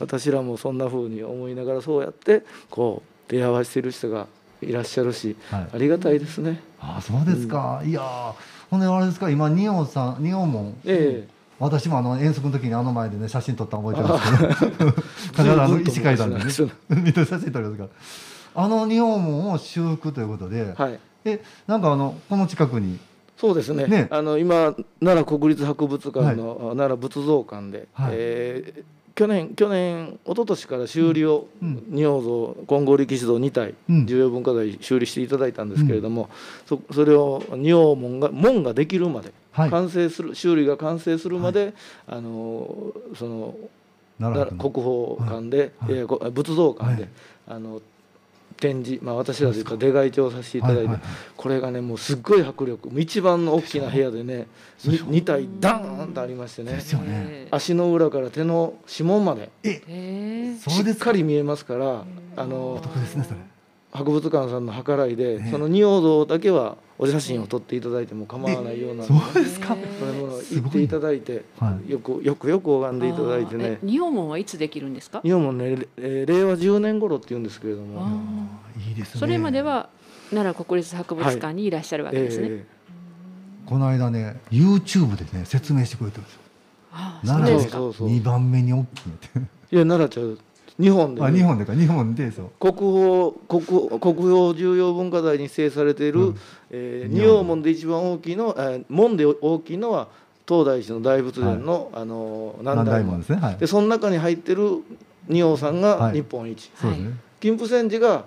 [0.00, 4.26] 私らもそんな風に思いながらそうやってこう出会わせてる人が
[4.60, 5.68] いらっしゃるしはい。
[5.74, 6.60] ありがたいですね。
[6.80, 8.32] あそうですか、いやー
[8.70, 11.28] ほんであれですか今仁王さん仁王門ええ。
[11.58, 14.90] 私もあの遠足の時にあの前でね写真撮ったの覚えてますけど。
[15.36, 16.50] 必ずあの石階段でね。
[16.50, 17.88] 随分とみんな写真撮りますから
[18.54, 20.98] あの仁王門を修復ということで、はい。
[21.24, 22.98] えなんかあのこの近くに。
[23.36, 23.86] そうですね。
[23.86, 24.08] ね。
[24.10, 28.10] あの今奈良国立博物館の、奈良仏像館で、はい。
[28.14, 31.82] えー去年去年一昨年から修理を、うん。
[31.90, 34.06] 仁王像金剛力士像2体、うん。
[34.06, 36.30] 重要文化財修理していただいたんですけれども、
[36.66, 39.70] そそれを仁王門が門ができるまで、はい。
[39.70, 41.74] 完成する修理が完成するまで、
[42.06, 43.56] あのその
[44.20, 45.94] 国宝館で、はい。
[45.94, 47.10] え仏像館で、はい。
[47.48, 47.82] あの
[48.60, 51.00] 展示、まあ、私たら出外帳させていただいて、はいはい
[51.36, 52.90] これがねもうすっごい迫力。
[52.90, 54.48] もう一番の大きな部屋でね
[54.84, 56.72] に2体ダーンとありましてね。
[56.72, 57.06] ですよね。
[57.08, 60.58] えー足の裏から手の指紋までええー。
[60.58, 61.04] そうですか。
[61.04, 62.04] しっかり見えますから
[62.36, 63.36] あのお得ですねそれ
[63.92, 69.34] 博物館さんの計らいで、ねその仁王像だけはお写真を撮っていただいても構わないような、そう。
[69.34, 69.74] ですか。
[69.78, 70.28] えーこれも
[70.62, 71.90] 行っていただいて、はい。
[71.90, 73.64] よくよくよく拝んでいただいてね。
[73.64, 75.20] え仁王門はいつできるんですか？
[75.24, 78.08] 日本もね、えー令和10年頃って言うんですけれども、あ
[78.88, 79.20] いいですね。
[79.20, 79.88] それまでは
[80.30, 82.66] 奈良国立博物館にいらっしゃるわけですね、え
[83.64, 86.40] この間ね YouTube でね説明してくれてるんですよ。
[86.92, 87.78] ああそう奈良でですか。
[87.78, 89.28] そうそう2番目に大きいって。
[89.38, 90.38] ー いや奈良ちゃう
[90.78, 91.74] 日本で、あ日本でか。
[91.74, 92.50] 日本でそう。
[92.60, 96.36] 国宝国国宝重要文化財に指定されている、うん。
[96.70, 100.08] えー仁王門で一番大きいの、えー門で大きいのは
[100.48, 103.18] 東大寺の大仏殿の、あのー南大門。
[103.20, 103.38] ですね。
[103.40, 103.56] はい。
[103.56, 104.82] でその中に入ってる
[105.28, 106.14] 仁王さんがはい。
[106.14, 107.10] 日本一、そうですね。
[107.40, 108.24] 金峰山寺が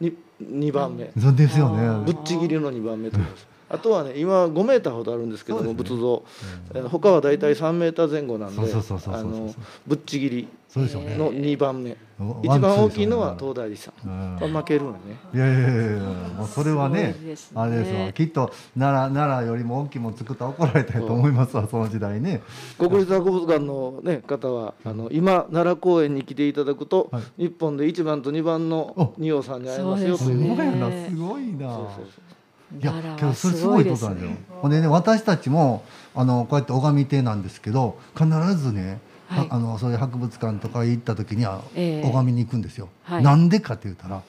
[0.00, 2.04] 2, 2番目、そうですよね。
[2.04, 5.74] ぶっちぎりの2番目と言いますあとはね今5メーターほどあるんですけども、ね。
[5.74, 6.24] 仏像、
[6.74, 8.62] えー他は大体3メーター前後なんで
[9.86, 14.52] ぶっちぎりの2番目、ワン一番大きいのは東大寺さん、うん。
[14.52, 14.98] 負けるよね。
[15.32, 16.00] いやいやいやいや
[16.36, 17.36] もうそれはねね。
[17.54, 18.12] あれですわ。
[18.12, 22.42] きっと奈良奈良よりも大きいもの作ったら怒られたと思いますわその時代ね。
[22.78, 27.44] 国立博物館の、ね、方はあの今奈良公園に来ていただくと、はい。
[27.44, 30.56] 日本で1番と2番の仁王さんに会えますよとすいう。
[30.56, 31.74] ごいなねすごいな。
[31.74, 32.04] そうそう
[32.80, 34.36] いや奈良けどはそれすごいことなんですよね。
[34.62, 35.84] ほんでね私たちも
[36.14, 39.46] あのこうやって拝み手なんですけど必ずね、はい。
[39.50, 42.08] あのそういう博物館とか行った時にはええ。
[42.08, 42.88] 拝みに行くんですよ。
[43.04, 43.22] はい。
[43.22, 44.22] なんでかって言ったら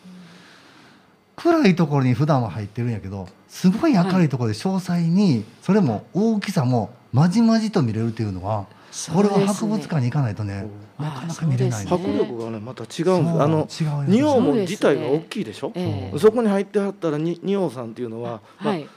[1.36, 8.68] 暗いところに普段は入ってるんやけどすごい明るいところで詳細にそれも大きさもまじまじと見れるというのは
[9.14, 11.92] これは博物館に行かないとねなかなか見れないね。
[11.92, 13.42] 迫力がねまた違うんです。
[13.42, 13.68] あの
[14.08, 15.72] 仁王門自体が大きいでしょ？
[15.76, 16.20] ええ。
[16.20, 18.88] そこに入ってはったらに仁王さんっていうのは、まあはい。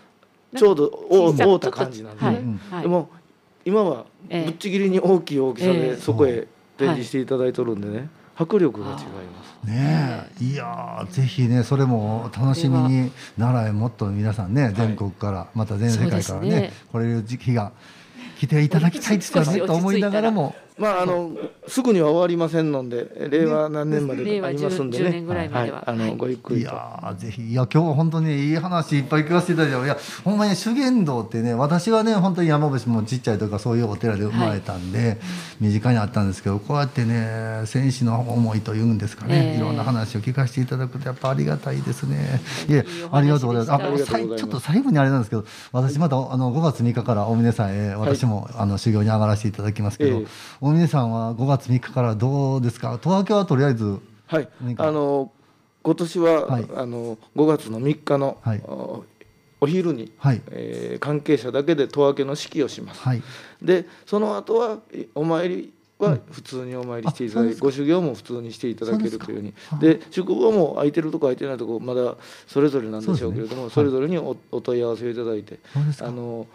[0.57, 2.83] ちょうど覆った感じなんでね、はいうんはい。
[2.83, 3.11] でも
[3.65, 4.45] 今はええ。
[4.45, 8.09] ぶっちぎりに大きい大きさえでえそこへ展示していただいとるんでね。
[8.37, 9.03] 迫力が違いま
[9.45, 9.67] す。
[9.67, 10.45] ねえ。
[10.45, 13.11] いやーぜひねそれも楽しみに。
[13.37, 16.73] 奈良へもっと皆さんね全国から、また全世界からねね。
[16.93, 17.73] 来れる時期が
[18.39, 20.55] 来ていただきたいですよ少し落ち着いたらねと思いながらも。
[20.79, 21.33] まああの
[21.67, 25.11] すぐには終わりませんので令和何年までありますんで10ね。
[25.11, 25.79] 年ぐらいまでは。
[25.79, 26.67] はい、あの、ごゆっくりと。
[26.67, 27.43] やーぜひ。
[27.51, 35.21] いや今日は本当にいい話いっぱい聞かせていただいていやほんまに修験道ってね私はね本当に山伏もちっちゃいとかそういうお寺で生まれたんで、
[35.61, 39.57] 身近にあったんですけどこうやってね戦士の思いというんですかね、ええ。
[39.59, 42.41] いろんな話を聞かせていただくとやっぱありがたいですね。
[42.69, 44.15] いえありがとうございます。
[44.15, 52.99] あちょっと最後にあれなんですけど私またあの5月3日から大峰さんへ私も、あの修行に上がらせていただきますけど、ええ大峰さんは5月3日からどうですか？
[53.03, 54.49] 東京はとりあえずはい。
[54.77, 55.33] あの
[55.83, 56.67] 今年は、はい。
[56.77, 58.63] あの5月の3日の、はい。
[58.67, 59.05] お
[59.61, 60.43] お昼に、はい。
[60.51, 63.01] えー関係者だけで戸分けの式をします。
[63.01, 63.23] はい。
[63.63, 69.55] でその後はえお参りは普通にお参りしていただいて、ご修行も普通にしていただけるというふうに。
[69.73, 75.59] あで宿坊も空いてるとこ空いてないとこまだそれぞれなんでしょうけれどもそ,、れぞれにおお問い合わせをいただいて
[76.03, 76.47] あの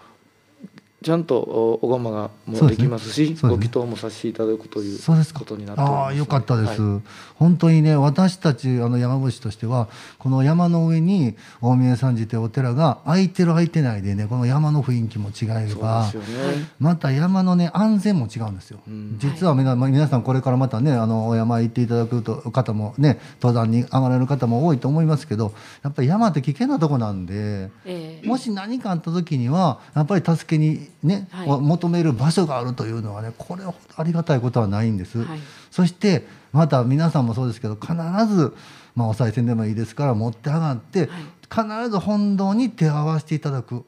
[1.04, 3.50] ちゃんとおお釜がもできますしそうですね。
[3.50, 5.40] ご祈祷もさせていただくというそうですか。
[5.42, 5.92] ことになってます。
[5.92, 7.02] ああよかったです、はい。
[7.36, 16.70] 本当にね私たちあの山伏としてはこの山の上に大宮山寺というお寺が空いてる空いてないでねこの山の雰囲気も違えそうばですよね。
[16.80, 19.18] また山のね安全も違うんですよ、うん。
[19.20, 27.70] 実は皆,、皆さんこれからまたねあのお山行っていただくと方もね登山に上がれる方も多いと思いますけどやっぱり山って危険なとこなんで。
[27.86, 28.28] ええ。
[28.28, 31.62] もし何かあった時にはやっぱり助けにね、はい。
[31.62, 35.24] 求める場所があるというのはねこれはありがたいことはないんです。
[35.24, 35.40] はい。
[35.70, 37.94] そしてまた皆さんもそうですけど必
[38.28, 38.54] ず、
[38.96, 41.10] まあ、お賽銭でもいいですから持って上がって、
[41.52, 43.84] 必ず本堂に手を合わせていただく。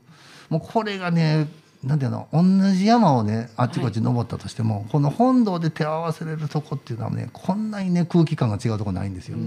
[0.49, 1.47] もうこれがね
[1.83, 2.41] なんていうの同
[2.71, 9.37] じ山をねあっちこっち登ったとしても、この本堂で手を合わせれるとこっていうのはねこんなにね空気感が違うとこないんですよ。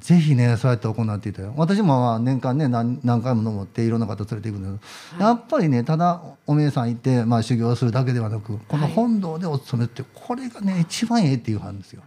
[0.00, 12.02] ぜひねそうやって行っていただ私もまあ年間ね何何回も登っていろんな方連れていくんだけど、やっぱりねただおめえさん行って、まあ、修行するだけではなくこの本堂でお勤めってこれがね一番ええっていうはんですよ。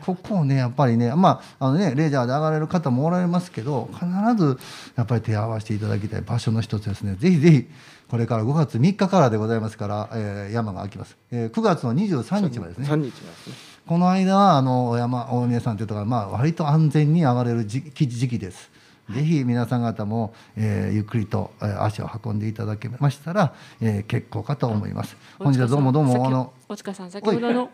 [0.00, 4.06] ここをねやっぱりねまああのねレジャーで上がれる方もおられますけど必
[4.36, 4.58] ず
[4.96, 7.68] やっぱり手を合わせていただきたい場所の一つですねぜひぜひ
[8.08, 13.54] これから5月3日からでございますから、えー山が開きます、えー9月の23日までですね三日ですね。
[13.86, 18.70] この間はあの山大宮山というところがまあ割と安全に上がれる時期時期です。
[19.10, 25.16] ぜひ皆さん方も、えーゆっくりと、えー足を運んでいただけましたら、えー結構かと思います。
[25.38, 27.70] ど本日はどうもどうもあの大塚さん先ほどの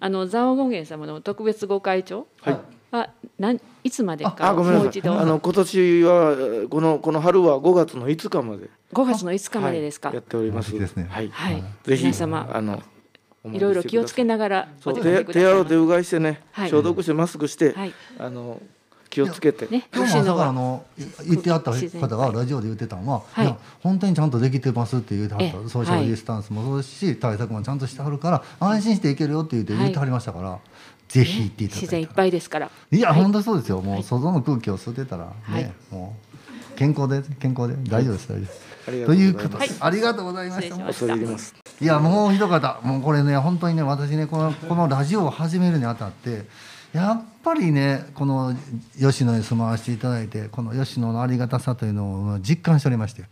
[0.00, 2.58] あの蔵王権現様の特別ご会長はい。
[2.90, 4.82] はなんいつまであかごめんなさい。
[4.82, 5.18] もう一度。
[5.18, 8.68] あの今年はえーこのこの春は5月の5日まで。
[8.92, 10.10] 5月の5日までですか。
[10.10, 10.16] はい。
[10.16, 10.78] やっております。
[10.78, 11.06] ですね。
[11.10, 11.62] はい、はい。
[11.84, 12.82] ぜひ皆様あの
[13.50, 14.92] いろいろ気をつけながら手
[15.24, 16.70] 手洗う手うがいしてね、はい。
[16.70, 17.94] 消毒してマスクして、はい。
[18.18, 18.60] あの
[19.12, 20.84] 気をつけて、ね、今日も朝からあはの
[21.28, 23.44] 言ってあった方がラジオで言ってたのは、はい。
[23.44, 25.68] い、や本当にちゃんとできてますって言ってはったええ。
[25.68, 30.58] ソーシャルディスタンスもそうですし、対策もちゃんとしてはるから安心していけるよって言って言ってはりましたから、
[31.08, 31.80] ぜひ行っていただいたら。
[31.82, 32.70] 自然いっぱいですから。
[32.90, 33.20] いや、はい。
[33.20, 33.82] 本当にそうですよ。
[33.82, 34.02] もうはい。
[34.02, 35.72] 外の空気を吸ってたらね、はい。
[35.90, 36.16] も
[36.74, 39.74] う健康で健康で大丈夫です大丈夫です、ありがというとうございます。
[39.74, 40.62] ことで、ありがとうございました。
[40.62, 46.44] 失礼しま恐れ入りますいやもう一方もうこれね本当にね私ねこのこのラジオを始めるにあたって
[46.92, 48.54] やっぱりねこの
[48.98, 53.22] 吉野に住まわせていただいてこの吉野のありがたさというのを実感しておりまして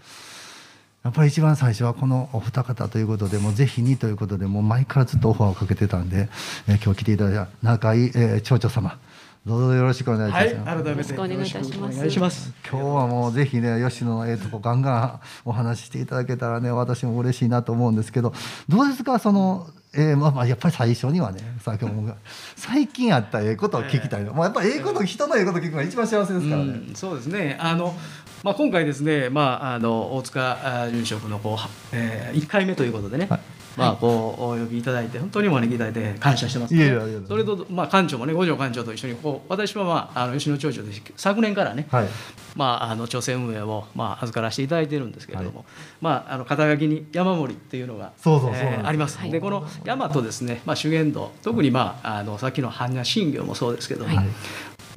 [1.02, 6.28] やっぱり一番最初はこのお二方ということでもうぜひにということでもう前からずっとオファーをかけてたんで、
[6.68, 8.98] えー今日来ていただいた中井、えー町長様
[9.46, 10.68] どうぞよろしくお願いいたします。
[10.68, 12.52] はい、改めてよろしくお願いいたしますよろくお願いします。
[12.70, 18.34] 今日はもうぜひね吉野のええとこガンガンお話ししていただけたらね私も嬉しいなと思うんですけど
[18.68, 22.14] どうですかその、えーまあまあやっぱり最初にはね先ほども
[22.54, 26.70] 最近あったええことを聞きたいの、もうやっぱりええこと人のええこと聞くのが一番幸せですからね。
[26.88, 27.56] うんそうですね。
[27.60, 27.96] あの
[28.44, 33.26] まあ今回ですね、まああの大塚あ住職のこう、えー、1回目ということでね。
[33.28, 33.40] はい
[33.76, 37.28] まあ、こうお呼びいただいて本当にお招きいただいて感謝してます、いえいえありがとうございます。
[37.28, 42.08] それと、まあ、館長もね五条館長と一緒にこう私は、まあ、あの吉野町長で昨年からね、はい。
[42.56, 45.64] まあ、あの朝鮮運営を、まあ、預からせていただいているんですけれども、
[46.00, 49.30] まあ、あの肩書きに山森っていうのがそうそうそうなんですあります、はい。
[49.30, 54.26] でこの山とですね、まあ、修験道特に、まあ、あのさっきの般若心経もそうですけども、はい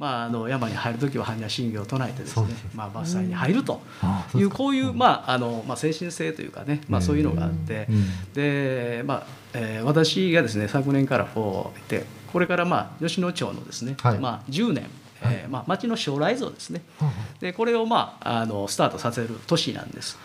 [0.00, 3.80] まあ、あの山に入る時は般若心経を唱えてですねまあ、伐採に入ると
[4.34, 8.32] いうこういう、まああのまあ、精神性というかね、まあ、そういうのがあって、うん。
[8.34, 14.18] でまあえー私がですね昨年からこう言ってこれから、まあ、吉野町のですね、はい。
[14.18, 14.86] まあ、10年、
[15.22, 16.82] えーまあ、町の将来像ですね。
[17.40, 20.18] でこれを、まあ、あのスタートさせる年なんです。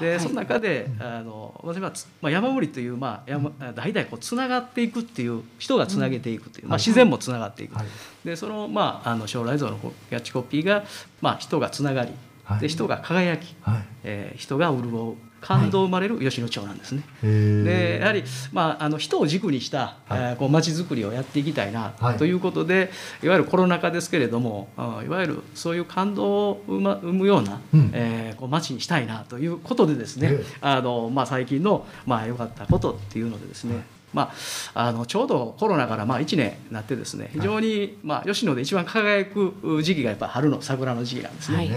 [0.00, 7.86] でその中で、あの私はつ、まあ、山森という、まあ、山代々こうつながっていくっていう人がつなげていくっていう、まあ、自然もつながっていく、はい。
[8.24, 10.84] でその,、まあ、あの将来像のキャッチコピーが、
[11.20, 12.12] まあ、人がつながり、
[12.44, 12.60] はい。
[12.60, 13.82] で人が輝き、はい。
[14.04, 17.02] えー人が潤う感動生まれる吉野町なんですね。
[17.22, 17.64] へー。
[17.64, 19.94] でやはり、まあ、あの人を軸にした、はい。
[20.10, 22.16] えーこう街づくりをやっていきたいな、はい。
[22.16, 22.90] ということで
[23.22, 27.90] いわゆるコロナ禍ですけれどもあいわゆるそういう感動を生,、ま、生むような、うん。
[27.92, 30.44] えーこう街にしたいなということでですね、ええ。
[30.60, 34.32] あのまあ、最近のまあ良かったことっていうのでですね、ま
[34.74, 41.56] あ、あのちょうどコロナからまあ1年になってですね非常に、まあ、吉野で一番輝く時期がやっぱ春の桜の時期なんですね。
[41.56, 41.70] はい。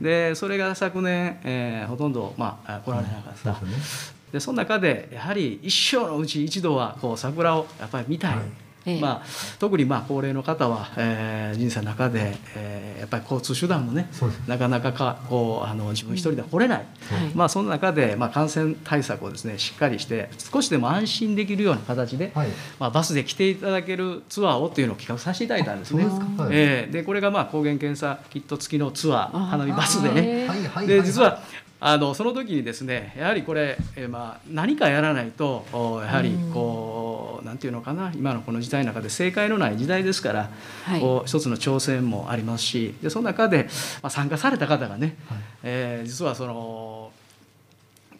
[0.00, 4.18] でそれが昨年、えーほとんど、まあ、来られなかった、そうですね。
[4.32, 8.40] でその中でやはり一生のうち一度はこう桜をやっぱり見たい、はい。
[8.44, 8.67] ええ
[9.00, 9.26] まあ、
[9.58, 14.10] 特にまあ高齢の方は、えー人生の中で、えーやっぱり交通手段もね
[14.46, 16.86] なかなかかこうあの自分一人では来れない、はい。
[17.34, 22.48] まあ、その中で、まあ、感染対策をですねしっかりして少しでも安心できるような形で、はい。
[22.78, 26.04] まあ、バスで来ていただけるツアーをっていうのを企画させていただいたんですね。
[26.04, 26.10] で
[26.50, 30.48] えーでこれがまあ抗原検査キット付きのツアー花見バスでね。
[30.86, 31.42] で実は
[31.80, 40.50] あのその時にですねやはりこれ、えーまあ、何かやらないとおやはりこうなんていうのかな今のこの時代の中で正解のない時代ですから、
[40.84, 41.00] はい。
[41.00, 43.68] こう一つの挑戦もありますしでその中で、
[44.02, 45.16] まあ、参加された方がね、
[45.62, 47.12] えー実はその、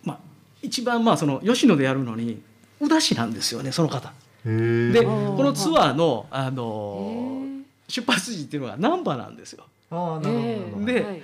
[0.05, 0.19] まあ、
[0.63, 2.41] 一番まあその吉野でやるのに
[2.81, 4.13] 宇陀市なんですよねその方。
[4.45, 5.37] でー。
[5.37, 9.65] このツアーのあへのー出発時っていうのが難波なんですよ。
[9.91, 11.23] ああなるほどなるほど、ではい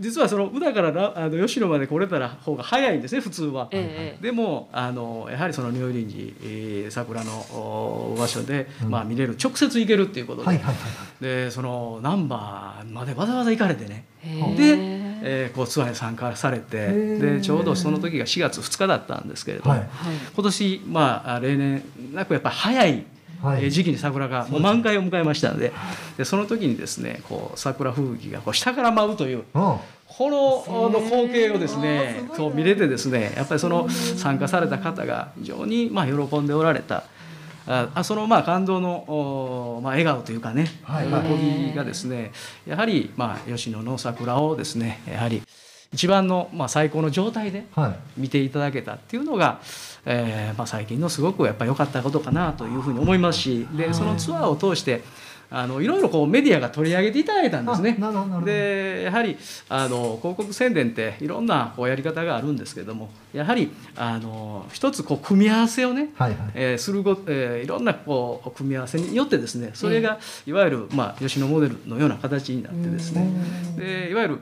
[0.00, 3.68] 実はその宇陀からなあの吉野まで来れたら方が早いんですね普通は。
[3.70, 8.90] ええでもあのやはりその如意輪寺、えー桜のお場所で、うん。
[8.90, 10.74] まあ、見れる直接行けるっていうことで,、はいはいはい
[11.20, 14.04] でその難波までわざわざ行かれてね。
[14.22, 14.30] で、
[15.24, 17.36] えーこうツアーに参加されてー。
[17.36, 19.80] でちょうどその時が4月2日だったんですけれども、はい。
[19.80, 19.88] はい。
[20.34, 21.82] 今年、まあ、例年
[22.12, 23.04] なくやっぱり早い
[23.44, 25.72] えー時期に桜がもう満開を迎えましたので
[26.16, 29.42] でその時にですねこう桜吹雪がこう下から舞うといううん。
[29.54, 37.04] このあの光景をですねそう見れてですねやっぱりその参加された方が非常にまあ喜んでおられた。
[37.66, 42.32] ああそのまあ感動の、おまあ、笑顔というかね、はい喜びがですね
[42.66, 45.42] やはりまあ吉野の桜をですねやはり
[45.92, 48.20] 一番のまあ最高の状態ではい。
[48.20, 49.60] 見ていただけたっていうのが、
[50.04, 55.02] えーまあ、最近のすごくやっぱ良かったことかなというふうに思いますしでそのツアーを通して
[55.54, 57.98] あのいろいろこうメディアが取り上げていただいたんですね。
[58.42, 59.36] でやはり
[59.68, 66.50] あの広告宣伝っていろんなこうやり方があるんですけどもやはりあの一つこう組み合わせをね、はいはい。
[66.54, 73.30] えーするご、えーいろんなこう組み合わせによってですねそれがいわゆる、まあ、吉野モデルのような形になってですね。
[73.76, 74.38] でいわゆる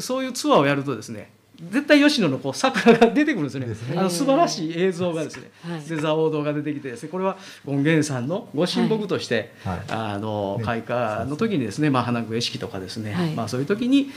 [0.00, 1.30] そういうツアーをやるとですね
[1.70, 3.66] 絶対吉野のこう桜が出てくるんですよね。
[3.66, 3.98] ですね。
[3.98, 5.80] あの素晴らしい映像がですね、はい。
[5.80, 9.80] で蔵王堂が出てきてですねこれは権現さんのご神木として、はい。
[9.88, 10.64] あのね。
[10.64, 13.30] 開花の時にですね、まあ、花具絵式とかですね、はい。
[13.30, 14.10] まあ、そういう時に、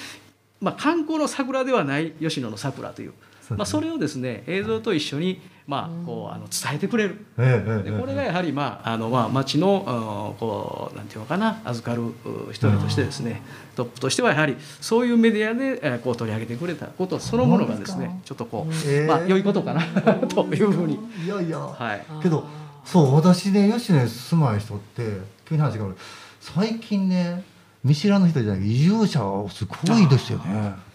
[0.62, 3.14] まあ、観光の桜ではない吉野の桜という。
[3.50, 7.26] まあ、それをですね映像と一緒に、まあ、こうあの伝えてくれる。
[7.36, 12.14] でこれがやはり、まああのまあ、町のうんこうなんていうのかな預かるう
[12.52, 13.42] 一人としてですね
[13.76, 19.08] トップとしてはやはりそういうメディアでえーこう取り上げてくれたことそのものがですねちょっとこう、ええ。
[19.08, 19.84] まあ、良いことかな
[20.28, 22.46] というふうに、いやいや、はい、けど
[22.86, 25.98] そう私ね吉野に住まない人って急に話がある。
[26.40, 27.44] 最近ね
[27.84, 30.87] 見知らぬ人じゃない移住者すごいですよね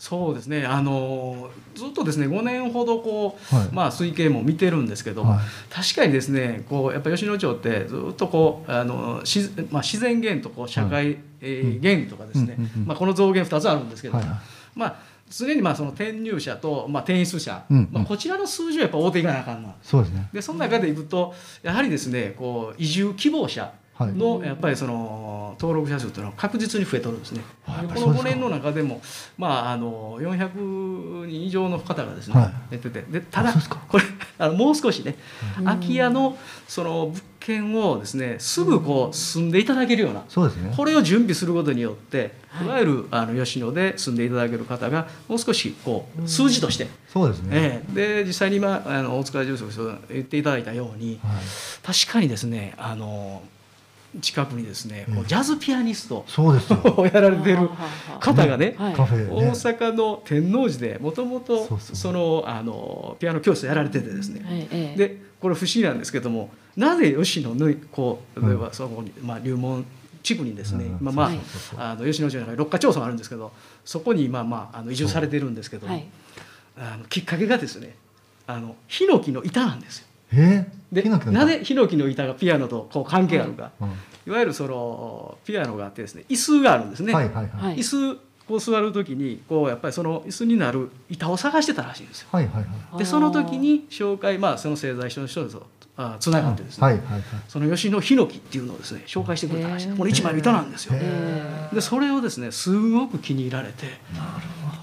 [0.00, 0.64] そうですね。
[0.64, 3.68] あのずっとですね5年ほどこう、はい。
[3.70, 5.38] まあ、推計も見てるんですけど、はい。
[5.68, 9.40] 確かにですねこうやっぱ吉野町ってずっとこうあのし、
[9.70, 14.38] まあ、自然源とこう社会、えー源とかですね、まあ、この増減2つあるんですけど、はいはい。
[14.74, 14.96] まあ
[15.28, 17.88] 常にまあその転入者と、まあ、転出者、うんうん。
[17.92, 19.74] まあ、こちらの数字はやっぱ追っていかなあかんな。
[19.82, 20.28] そうですね。
[20.32, 23.72] でその中でいくとやはりですねこう移住希望者はい
[24.06, 27.42] のやっぱりその登録者数というのは確実に増えとるんですね。
[27.66, 28.30] この5そうですか。
[28.30, 29.00] 年の中でも
[29.36, 32.52] まああの400人以上の方がですね、はい。
[32.70, 33.02] 出てて。
[33.02, 33.52] でただ
[33.88, 34.04] これ
[34.38, 35.16] あのもう少しね、
[35.64, 40.24] 空き家のその物件をですねすぐこう住んでいただけるような。
[40.28, 40.72] そうですね。
[40.74, 42.66] これを準備することによって、はい。
[42.66, 48.22] い、わゆるあの吉野で住んでいただける方がもう少しこう数字として、そうですね、ええ。
[48.22, 51.42] で実際に今あの大塚住職が言っていただいたようにはい、
[51.82, 53.42] 確かにですねあの
[54.20, 55.20] 近くにですねこうん。
[55.20, 56.80] うジャズピアニストそうですよ。
[56.96, 57.68] をやられてる
[58.18, 58.76] 方がねね。
[58.78, 61.96] 大阪の天王寺でもともとそうそう。
[61.96, 64.44] そのあのピアノ教室をやられててですね。
[64.44, 64.96] はいええ。
[64.96, 68.48] でこれ不思議なんですけどもなぜ吉野のこううん。
[68.48, 69.84] 例えばそこに、まあ、龍門
[70.22, 70.98] 地区にですね、うん。
[71.00, 71.32] まあま
[71.76, 73.52] あ、あの吉野町の中に六花町村があるんですけど
[73.84, 76.06] そこにまあまああの移住されてるんですけども、はい。
[76.76, 77.94] あのきっかけがですね
[78.46, 80.06] あのヒノキの板なんですよ。
[80.32, 80.66] え？
[80.92, 83.88] ー、でなぜヒノキの板がピアノとこう関係があるか、うん。
[84.26, 87.12] い、わゆるそのピアノがあってですね椅子があるんですね。
[87.12, 87.48] はいはいはい。
[87.48, 87.76] はい。
[87.76, 92.28] 椅子こう座る時にこうやっぱりその椅子になる板を探してたらしいんですよ。
[92.32, 92.98] はいはいはい。
[92.98, 95.66] でその時に紹介まあその製材所の人と
[95.96, 99.88] あつながってですね、はいはいはいその吉野ヒノキっていうのをですね紹介してくれたらしい。
[99.90, 100.94] この一枚の板なんですよ。
[100.96, 103.86] えでそれをですねすごく気に入られて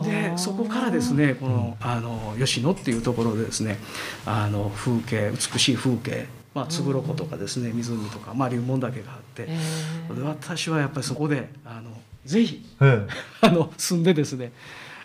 [0.03, 3.77] でそこからですねこのあの吉野っていうところでですね
[4.25, 6.25] あの風景美しい風景
[6.57, 9.47] まあ、つぶろことかですね湖とか、まあ、龍門岳があって、
[10.23, 11.91] 私はやっぱりそこであの
[12.25, 13.07] ぜひえ
[13.41, 14.51] あの住んでですね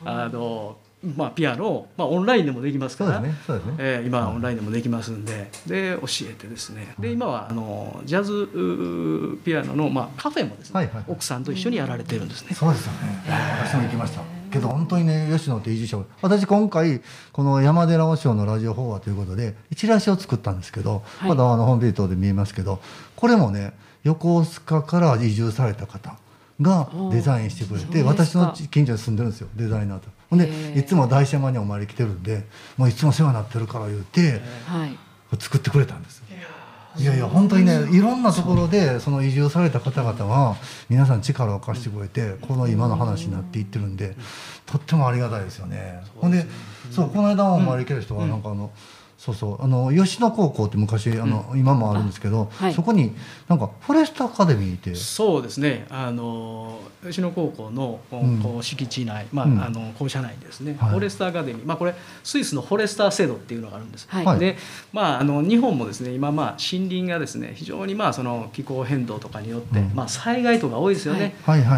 [0.03, 0.79] あの、
[1.17, 3.75] まあ、ピアノを、まあ、オンラインでもできますからそうですねそうですね。
[3.79, 6.95] えー今はオンラインでもできますんでで教えてですね。
[6.99, 8.49] で今はあのジャズ
[9.45, 11.05] ピアノの、まあ、カフェもですね、はいはい。
[11.07, 12.55] 奥さんと一緒にやられてるんですね。
[12.55, 13.23] そうですよね。
[13.63, 14.42] 私も行きました。
[14.53, 17.01] けど本当にね吉野って移住者私今回
[17.33, 22.81] この山寺和尚のラジオ法話ということでチラシを作ったんですけど、はいまだあのホームページ等で見えますけど
[23.17, 23.73] これもね
[24.05, 26.17] 横須賀から移住された方
[26.61, 30.09] がデザインしてくれて私の近所に住んでるんですよデザイナーと。
[30.31, 32.45] ほんでいつも大師山にお参り来てるんで
[32.77, 34.97] もういつも世話になってるから言ってはい
[35.39, 36.22] 作ってくれたんです。
[36.99, 40.57] いやいや本当にねいろんなところでその移住された方々は
[40.89, 44.15] 皆さん力を貸してくれてこの今の話になっていってるんで
[44.67, 46.03] とってもありがたいですよね。
[46.17, 46.45] ほんで
[46.93, 48.71] そうこの間もお参り行ける人はなんかあの、
[49.23, 53.15] そうそうあの吉野高校って昔あの、今もあるんですけど、はいそこに
[53.47, 54.97] なんかフォレストアカデミーって。
[54.97, 55.87] そうですね。
[55.91, 59.63] あの吉野高校のこう敷地内、まあうん。
[59.63, 60.91] あの校舎内にですね、はい。
[60.91, 64.09] フォレスターアカデミー、まあ、これスイスのフォレスター制度っていうのがあるんです。
[64.11, 64.25] はい。
[64.25, 64.57] はいで
[64.93, 71.37] まあ、あの日本もですね今まあ森林がですね非常にまあその気候変動とかによって、うんまあ、災害とか多いですよね。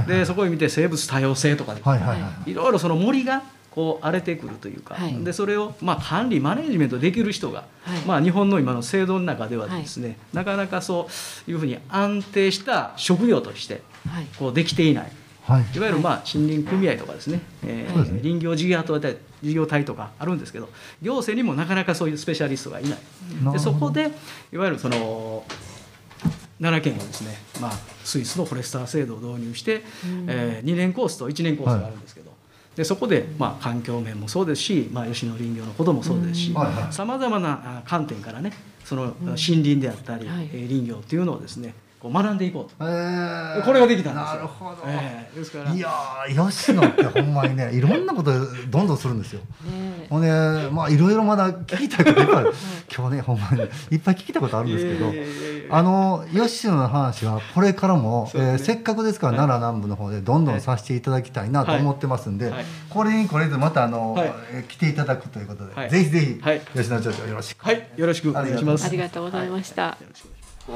[0.08, 1.82] でそこに見て生物多様性とかはい。
[1.82, 2.22] はい。
[2.22, 2.50] はい。
[2.52, 3.42] いろいろその森が
[3.74, 5.24] こう荒れてくるというか、はい。
[5.24, 7.98] でそれをまあ管理マネジメントできる人が、はい。
[8.06, 11.08] まあ、日本の今の制度の中ではですね、なかなかそ
[11.46, 14.26] ういうふうに安定した職業としてはい。
[14.38, 15.12] こうできていない。
[15.42, 15.76] はい。
[15.76, 17.88] いわゆるまあ森林組合とかですね、え
[18.22, 20.70] 林業事業体事業体とかあるんですけど
[21.02, 22.98] 行政にもなかなかそういうスペシャリストがいない。
[23.52, 24.10] でそこで
[24.52, 25.44] いわゆるその
[26.60, 27.72] 奈良県はですね、まあ、
[28.04, 29.82] スイスのフォレスター制度を導入して、
[30.28, 32.32] えー、2年コースと1年コースがあるんですけど、
[32.76, 36.54] でそこで、まあ、環境面もそうですし、まあ、吉野林業のこともそうですし
[36.90, 38.52] さまざまなあ観点からね
[38.84, 43.64] その森林であったり、林業っていうのをですねこう学んでいこうと、えー。
[43.64, 44.34] これができたんですよ。
[44.34, 45.72] なるほど、ええですから。
[45.72, 48.30] いやー吉野ってほんまにね いろんなこと
[48.68, 49.40] どんどんするんですよ。
[49.64, 50.28] ねほんで
[50.70, 52.44] まあいろいろまだ聞きたいこといっぱい
[52.94, 53.62] 今日ねほんまに。
[53.90, 58.40] いっぱい聞きたいことあるんですけどあの吉野の話はこれからも、ね。
[58.40, 59.48] えーせっかくですから、はい。
[59.48, 62.64] 奈良南部の方でどんどんさせていただきたいなと思ってますんで、はい。
[62.90, 64.32] これにこれでまたあの、はい。
[64.52, 65.90] えー来ていただくということで、はい。
[65.90, 66.60] ぜひぜひ、はい。
[66.74, 67.64] 吉野町長よろしく。
[67.64, 67.88] はい。
[67.96, 68.84] よろしくお願いします。
[68.84, 69.96] ありがとうございました。
[70.66, 70.70] と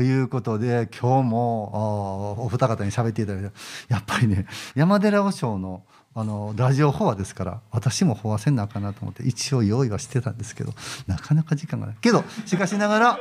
[0.00, 3.50] いうことで今日もお二方に喋っていただいて
[3.88, 4.46] やっぱりね
[4.76, 5.82] 山寺和尚の
[6.14, 10.72] あのラジオ法話ですから私も法話せんなあかなと思って一応用意はしてたんですけど
[11.08, 11.96] なかなか時間がない。
[12.00, 13.18] けどしかしながら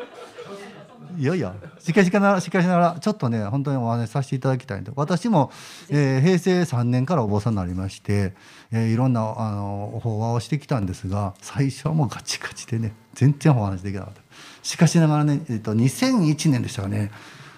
[1.18, 5.52] いやいやしかしながらしかしながらちょっとね本当にお話しさせていただきたいんで私も、
[5.90, 8.34] えー平成3年からお坊さんになりまして、
[8.72, 14.22] えーいろんなあの法話をしてきたんですが最初はもうガチガチでね全然お話できなかった。
[14.64, 17.12] しかしながらね、えー、と2001年でしたかね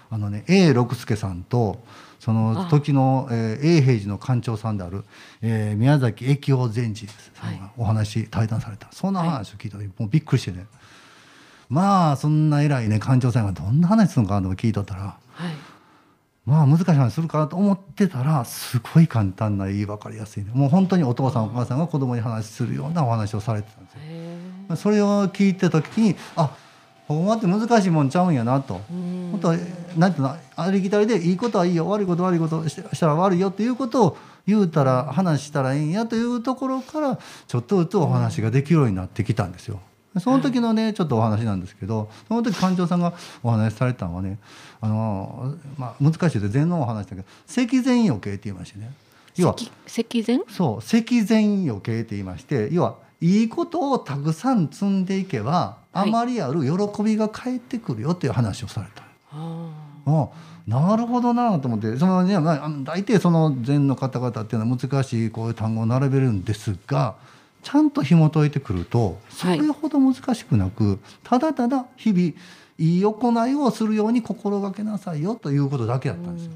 [0.09, 1.83] あのね A 六輔さんと
[2.19, 5.03] その時の、えー、永平寺の館長さんである、
[5.41, 8.89] えー宮崎駅王禅師さんがお話対談された。
[8.91, 10.67] そんな話を聞いた時、もうびっくりしてね
[11.69, 15.53] まあそんな偉いね館長さんがどんな話するのかなと聞いとったらはい。
[16.45, 23.99] まあ難しい話するかなと思ってたらすごい簡単な言い分かりやすいねもう本当にお父さんお母さんが子供に話するようなお話をされてたんですよ。
[24.01, 26.55] へそれを聞いた時にあ
[27.07, 28.81] ほんまって難しいもんちゃうんやなと。
[28.91, 29.57] ー本当は
[29.97, 34.17] なんていうのありきたりでいいことはいいよ悪いこと悪いことししたら悪いよっていうことを
[34.47, 39.79] 言うたら話したらいいんやというところからちょっとずつお話ができるようになってきたんですよ。
[40.17, 44.39] その時のねちょっとお話なんですけどその時館長さんがお話しされたのはね
[44.81, 48.91] あの、まあ、難しいで禅のお話だけど積善余計って言いましてね。
[49.35, 49.55] 要は
[49.85, 50.39] 石前？
[50.49, 56.09] そう積善余計って言いまして要はいいことをたくさん積んでいけば、はい。
[56.09, 59.03] あまりある喜びが返ってくるよっていう話をされた。
[59.31, 59.73] あ
[60.05, 60.29] あ
[60.67, 67.15] なるほどなと思ってその、ねまあ、大抵その禅の方々っていうのは難しいこういう単語を並べるんですが
[67.61, 72.33] ちゃんと紐解いてくるとそれほど難しくなく、ただただ日々
[72.77, 76.51] いい行いをするように心がけなさいよということだけだったんですよ。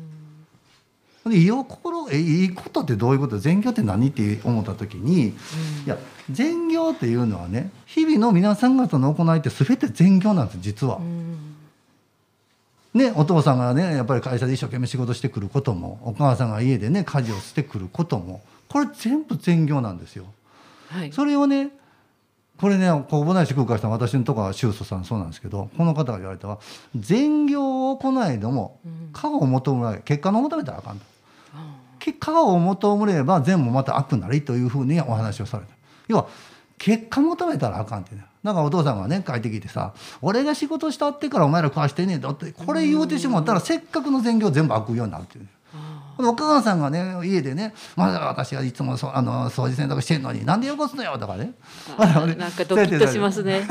[1.30, 3.38] でいい心えいいことってどういうこと？
[3.38, 5.34] 善行って何って思った時に、い
[5.86, 5.98] や
[6.30, 11.00] 善行っていうのはね日々の皆さん方の行いって全て善行なんです実は。
[12.94, 20.26] ね、お父さんがねやっぱり会社で一生懸命仕事してくることもお母さんが家でね家事をしてくることもこれ全部善行なんですよ。
[20.90, 21.12] はい。
[21.12, 21.72] それをね
[22.58, 26.60] これねこう母内市空海さん私のとこは宗祖さんそうなんですけどこの方が言われたのは
[26.96, 28.80] 善行を行いども
[29.12, 31.06] 果を求めない結果の求めたらあかんと。
[32.00, 35.72] 結果を求めれば善もまた悪なりというふうにお話をされた。
[36.08, 36.28] 要は
[36.78, 38.26] 結果求めたらあかんってね。
[38.44, 45.50] だからお父さんがね帰ってきてさ「俺が仕事したってからお前ら食わしてんねんだ」ってこれ言うてしまったらせっかくの善行全部悪用になるっていうね。
[46.18, 51.54] お母さんがね家でね「まだ私がいつもそあの掃除洗濯してんのになんでよこすのよ」とかね。
[51.98, 53.68] なんかドキッとしますね。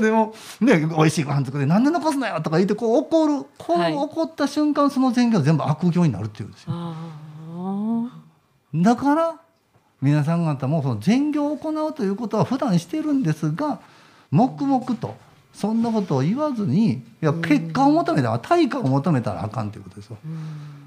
[0.00, 6.72] でもね美味しいご飯作って「なんで残すのよ」とか言ってこう怒るこはいう怒った瞬間その善行全部悪行になるっていうんですよ。
[8.74, 9.34] だから
[10.00, 13.80] 皆さん方もその善行を行うということは普段してるんですが
[14.30, 15.14] 黙々と
[15.52, 20.16] そんなことを言わずにいや結果を求めたら対価を求めたらあかんということですよ。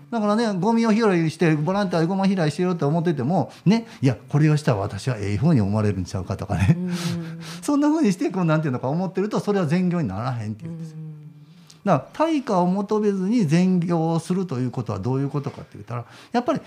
[0.09, 6.77] だからねゴミを拾いしてボランティアでゴミ拾いしてよって思っててもねいやこれをしたら私はええふうに思われるんちゃうかとかね、
[7.61, 10.97] そんなふうにしてこうなんていうのか思ってるとそれは善行にならへんっていうんですよ。
[11.83, 16.61] だから対価を求めずに善行をするということはどういうことかって言ったらやっぱり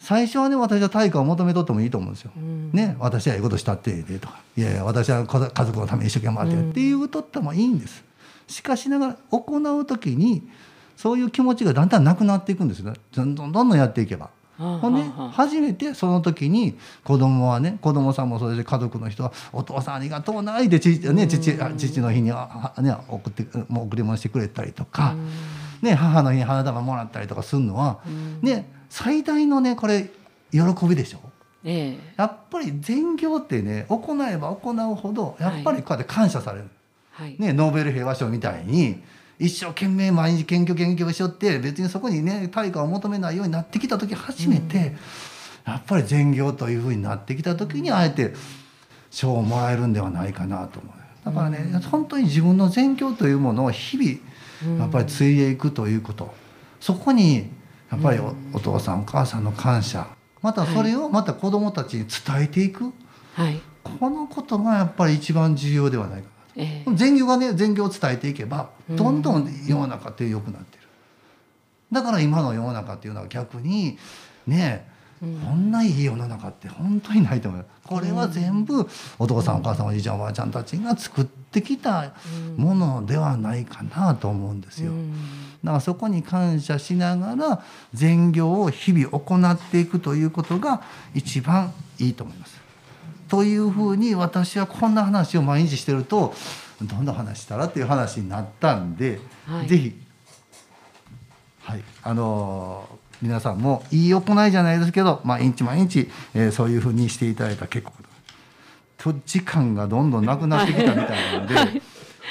[0.00, 2.32] 最初はね私は対価を求めとってもいいと思うんですよ。
[2.36, 8.04] ね私はええことしたってええでとかいやいや私は家家族のために一生懸命待ってるっていうとってもいいんです。
[8.46, 10.46] しかしながら行う時に
[10.96, 14.30] そういう気持ちがだんだんなくなっていくんですよねどんどんどんどんやっていけば。
[14.58, 25.16] あほんで初めてその時に子供はね子供さんもそれで家族の人は「お父さんありがとうな」で父,、ね、父あ父の日には、はね、送ってもう贈り物してくれたりとか、
[25.82, 27.98] ね、母の日に花束もらったりとかするのは、
[28.42, 30.10] ね、最大のねこれ
[30.52, 31.18] 喜びでしょ。
[31.64, 32.14] ええ。
[32.16, 36.68] やっぱり善行ってね行えば行うほどやっぱりこうやって感謝される。
[37.10, 37.34] はい。
[37.40, 39.02] ね、ノーベル平和賞みたいに
[39.38, 44.94] 一生懸命毎日研究研究しよって別にそこにね対価を求めないようになってきた時初めて、
[45.64, 48.34] やっぱり善行というふうになってきた時にあえて
[49.10, 50.94] 賞をもらえるんではないかなと思う。
[51.24, 56.34] だからね、本当に自分の善行というものを日々やっぱり継いでいくということ。
[56.80, 57.48] そこに
[57.90, 60.06] やっぱりおお父さんお母さんの感謝。
[60.42, 62.92] またそれをまた子どもたちに伝えていく。
[63.34, 63.60] はい。
[63.82, 68.96] このことがやっぱり一番重要ではないかえな善行がね善行を伝えていけばうん。
[68.96, 70.84] どんどん世の中って良くなってる。
[71.92, 73.98] だから今の世の中っていうのは逆に
[74.46, 77.66] ねこんないい世の中って本当にないと思う。
[77.84, 78.86] これは全部
[79.18, 82.12] お父さんお母さんおじいちゃんおばあちゃんたちが作ってきた
[82.56, 84.90] ものではないかなと思うんですよ。
[84.90, 85.12] うん。
[85.62, 87.62] だからそこに感謝しながら
[87.94, 90.82] 善行を日々行っていくということが
[91.14, 92.53] 一番いいと思います。
[93.28, 96.34] というふうに私はこんな話を毎日してると
[96.82, 99.66] どんな話したらっていう話になったんで、はい。
[99.66, 99.94] ぜひ
[101.62, 107.92] はいあのー皆さんもいい行いじゃないですけど毎日毎日、えーそういうふうにしていただいたら結構。
[108.98, 111.80] と時間がどんどんなくなってきたみたいなんで、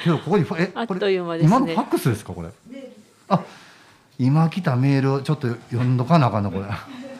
[0.04, 1.40] けどここにえこれね。
[1.44, 2.50] 今のファックスですかこれ？
[3.30, 3.44] あ
[4.20, 6.66] 今来たメールをちょっと読んどかなあかんなこれ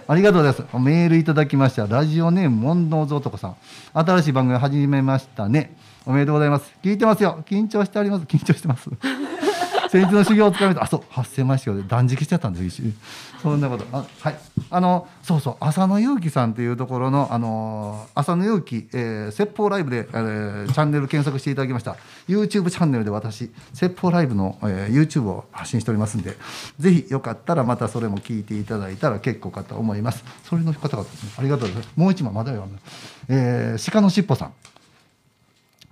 [0.08, 0.78] ありがとうございます。
[0.80, 1.88] メールいただきました。
[1.88, 3.56] ラジオネームモンドーズ男さん。
[3.94, 5.76] 新しい番組始めましたね。
[6.06, 6.74] おめでとうございます。
[6.84, 7.44] 聞いてますよ。
[7.48, 8.26] 緊張しております。
[8.26, 8.90] 緊張してます。
[9.94, 12.82] 先日の修行を疲れたあそう発生ましで断食しちゃったんです
[13.44, 13.86] そんなこと。
[13.92, 14.36] あはい。
[14.72, 21.96] あのそうそう浅野ゆうきさんというところのあの浅野ゆうき、えー説法ライブで、えーチャンネル検索していただきました。
[22.28, 26.38] YouTube チャンネルで私説法ライブの、えー YouTube を発信しておりますんで
[26.80, 30.24] ぜひよかったらまたそれも聞いていただいたら結構かと思います。
[30.44, 31.90] それの方々ねありがとうございます。
[31.96, 32.68] もう一枚まだよ、
[33.28, 34.54] えー鹿のしっぽさん。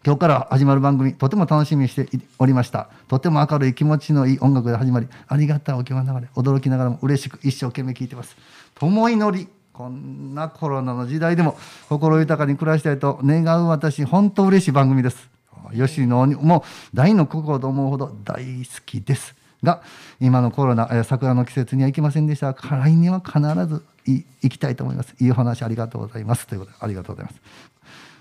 [0.04, 2.08] 今日から始まる番組とても楽しみにして
[2.40, 2.90] おりました。
[3.08, 8.36] とても明るい気持ちのいい音楽で始まりありがたいお気持ちながら驚きながらも嬉しく一生懸命聴いてます。
[8.76, 9.48] 友祈り。
[9.74, 15.30] こんなコロナの時代でも心豊かに暮らしたいと願う私本当嬉しい番組です。
[15.74, 19.34] 吉野も大の心と思うほど大好きです
[19.64, 19.82] が
[20.20, 25.16] 今のコロナ、桜の季節には行きませんでしたが来年は必ず行きたいと思います。
[25.20, 26.48] いいお話ありがとうございます。
[26.48, 27.42] ということでありがとうございます。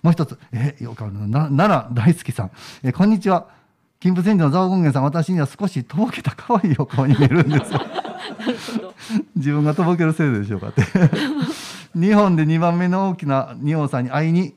[0.02, 2.50] もう一つ、えーよくあるな奈良大好きさん、
[2.82, 3.48] えーこんにちは。
[4.00, 7.80] 金峰千里の蔵王権現さん、私には少しとぼけた可愛いお顔に見えるんですよ。
[9.36, 10.82] 自分がとぼけるせいでしょうかって。
[11.94, 14.54] 日本で2番目の大きな仁王さんに会いに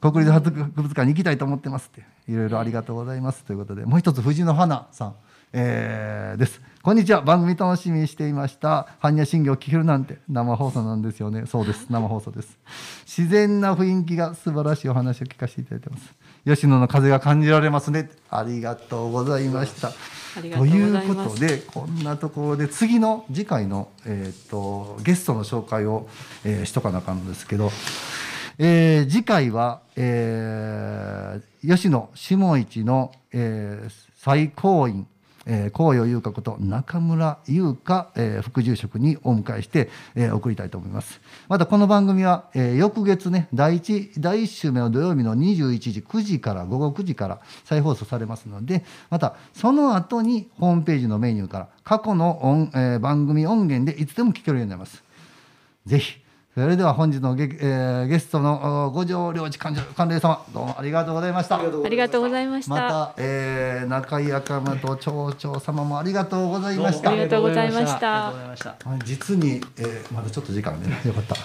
[0.00, 2.04] 国立博物館に行きたいと思ってますって。
[2.26, 5.14] いろいろありがとうございますということで、もう一つ藤の花さん、
[5.52, 6.60] えーです。
[6.82, 7.20] こんにちは。
[7.20, 8.88] 番組楽しみにしていました。
[9.00, 11.44] 般若心経を聞けるなんて生放送なんですよね。
[11.46, 11.86] そうです。
[11.90, 12.58] 生放送です。
[13.06, 16.12] 自然な雰囲気が素晴らしいお話を聞かせていただいてます。
[16.44, 18.10] 吉野の風が感じられますね。
[18.30, 19.92] ありがとうございました。
[20.34, 26.08] ということでこんなところで次の次回の、えー、とゲストの紹介を、
[26.44, 27.70] えーしとかなあかんのですけど、
[28.58, 35.06] えー次回は、えー吉野下市の、えー最高院
[35.46, 41.20] えー、紅葉優香こと中村優香、えー副住職にお迎えして、えー送りたいと思います。
[41.48, 55.02] またこの番組は、えー翌月ね第1第1週目の土曜日の21時9時から午後9時から再放送されますのでまたその後にホームページのメニューから過去の音、えー番組音源でいつでも聞けるようになります。
[55.86, 56.21] ぜひ
[56.54, 61.58] それでは本日のゲ,、えーゲストのお五条領地官官令様どうもありがとうございました。
[61.58, 62.74] ありがとうございました。
[62.74, 67.08] また、えー、中井赤間と町長様もありがとうございました。
[67.08, 68.34] ありがとうございました。
[69.06, 71.36] 実に、えーまだちょっと時間ねよかった、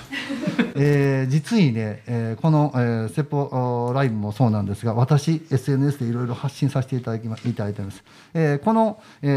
[0.79, 8.03] えー実にね、えーこの、えー、セポライブもそうなんですが私 SNS でいろいろ発信させていただきまいただいてます、
[8.33, 9.27] えーこの、え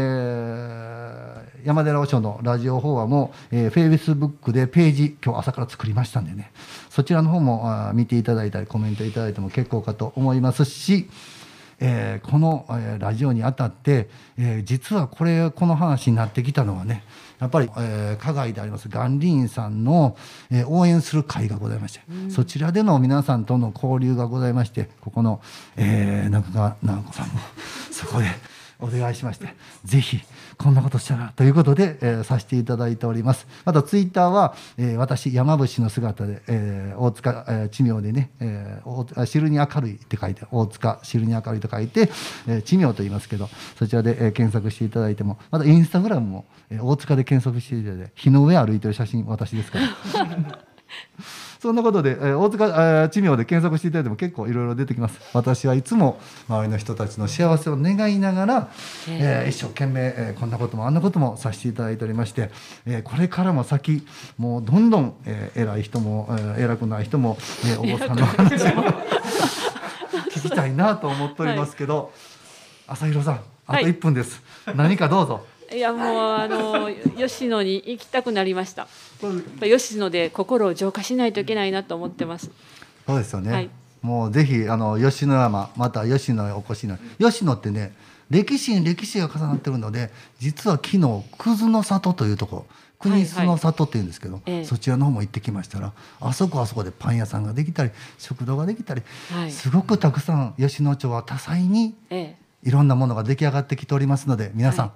[1.57, 6.51] ー山寺和尚のラジオ法話も、えー、Facebook でページ今日朝から作りましたんでね。
[6.89, 11.09] そちらの方もあ見ていただいたりコメントいただいても結構かと思いますし
[11.79, 17.03] えーこの、えーラジオにあたって、えー実はこれこの話になってきたのはね
[17.41, 20.15] やっぱり、えー、加害であります元林院さんの、
[20.51, 25.41] えー応援する会がございまして、そちらでの皆さんとの交流がございましてここの、
[25.75, 27.39] えー中川直子さんも
[27.91, 28.27] そこで
[28.79, 29.47] お願いしまして
[29.83, 30.19] ぜひ
[30.61, 33.47] こんなことしたらということで、えーさせていただいております。
[33.65, 42.09] またツイッターは、えー私山伏の姿で、えー大塚、えー地名でね、えー大あ汁に明るいって書いて大塚汁に明るいと書いて、
[42.47, 49.85] えー地名と言いますけどそちらで、えー検索していただいてもまたインスタグラムも、えー大塚で検索していただいて日の上歩いてる写真私ですから。
[51.61, 55.19] そんなことで、えー大塚、えー地名で検索していただいても結構いろいろ出てきます。
[55.31, 58.69] 私はいつも周りの人たちの幸せを願いながら、
[59.07, 59.49] えー。
[59.49, 62.49] 一生懸命、えーこんなこともあんなこともさせていただいておりまして、
[62.87, 64.03] えーこれからも先
[64.39, 68.83] もうどんどん、えー偉い人も、えー偉くない人も、えーお坊さんの話も
[70.33, 72.11] 聞きたいなと思っておりますけど、
[72.87, 74.41] 朝弘さんあと1分です、
[74.75, 78.87] 何かどうぞいやもうあの吉野に行きたくなりました。
[79.61, 82.51] 吉野で心を浄化しないといけないなと思ってます。
[83.07, 83.69] そうですよね、はい。
[84.01, 87.01] もうぜひあの吉野山また吉野へお越しになる。
[87.19, 87.93] 吉野ってね
[88.29, 92.65] 歴史に歴史が重なってるので実は昨日葛の里というところ
[92.99, 94.65] 国栖の里っていうんですけど、ええ。
[94.65, 99.01] そちらの方も行ってきましたらあそこはあそこでパン屋さんができたり食堂ができたり、
[99.33, 99.51] はい。
[99.51, 104.91] すごくたくさん吉野町は多彩にええ、いろんなものが出来上がってきておりますので皆さん、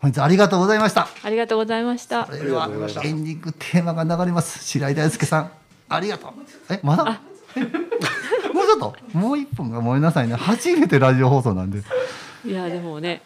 [0.00, 1.08] 本日ありがとうございました。
[1.24, 2.26] ありがとうございました。
[2.26, 2.32] そ。
[2.32, 2.66] れでは
[3.04, 4.64] エンディングテーマが流れます。
[4.64, 5.50] 白井大輔さん。
[5.88, 6.32] ありがとう。
[6.72, 7.20] えまだ？
[7.56, 7.60] え？
[8.54, 8.94] もうちょっと？
[9.18, 10.36] もう一分がごめんなさいね。
[10.36, 11.82] 初めてラジオ放送なんで。
[12.44, 13.22] いやでもね、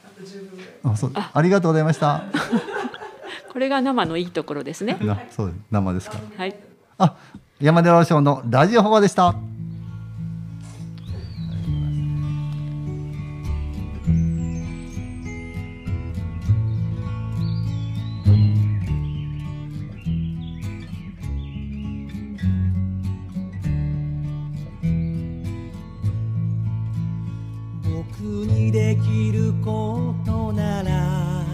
[0.84, 1.12] あそう。
[1.14, 1.40] あ。
[1.42, 2.24] りがとうございました。
[3.52, 4.96] これが生のいいところですね。
[5.02, 5.56] なそうです。
[5.70, 6.20] 生ですから。
[6.38, 6.56] はい。
[6.98, 7.14] あ
[7.60, 9.34] 山寺和尚のラジオ放話でした
[29.62, 31.44] ことなら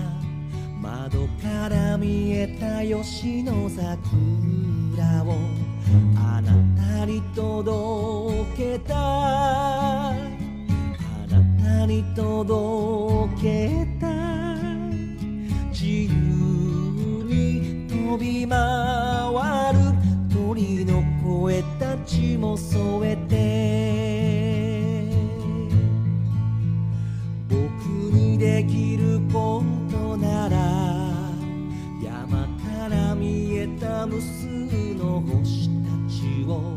[0.80, 5.36] 窓から見えた吉野桜を
[6.16, 8.96] あなたに届けたい。
[8.96, 10.14] あ
[11.30, 11.32] な
[11.62, 14.10] たに届けたい。
[15.70, 16.14] 自由
[17.24, 18.56] に飛び回
[19.74, 19.78] る
[20.32, 24.17] 鳥の声たちも添えて。
[29.32, 30.56] ことなら
[32.02, 34.46] 山から見えた無数
[34.94, 36.76] の星たちを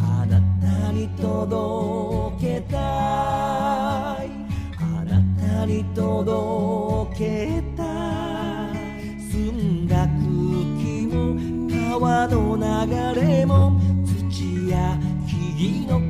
[0.00, 4.30] あなたに届けたい。
[4.78, 7.82] あなたに届けた
[8.74, 8.76] い。
[9.30, 10.08] 澄んだ空
[10.78, 11.16] 気も
[11.98, 16.07] 川の流れも土や木々の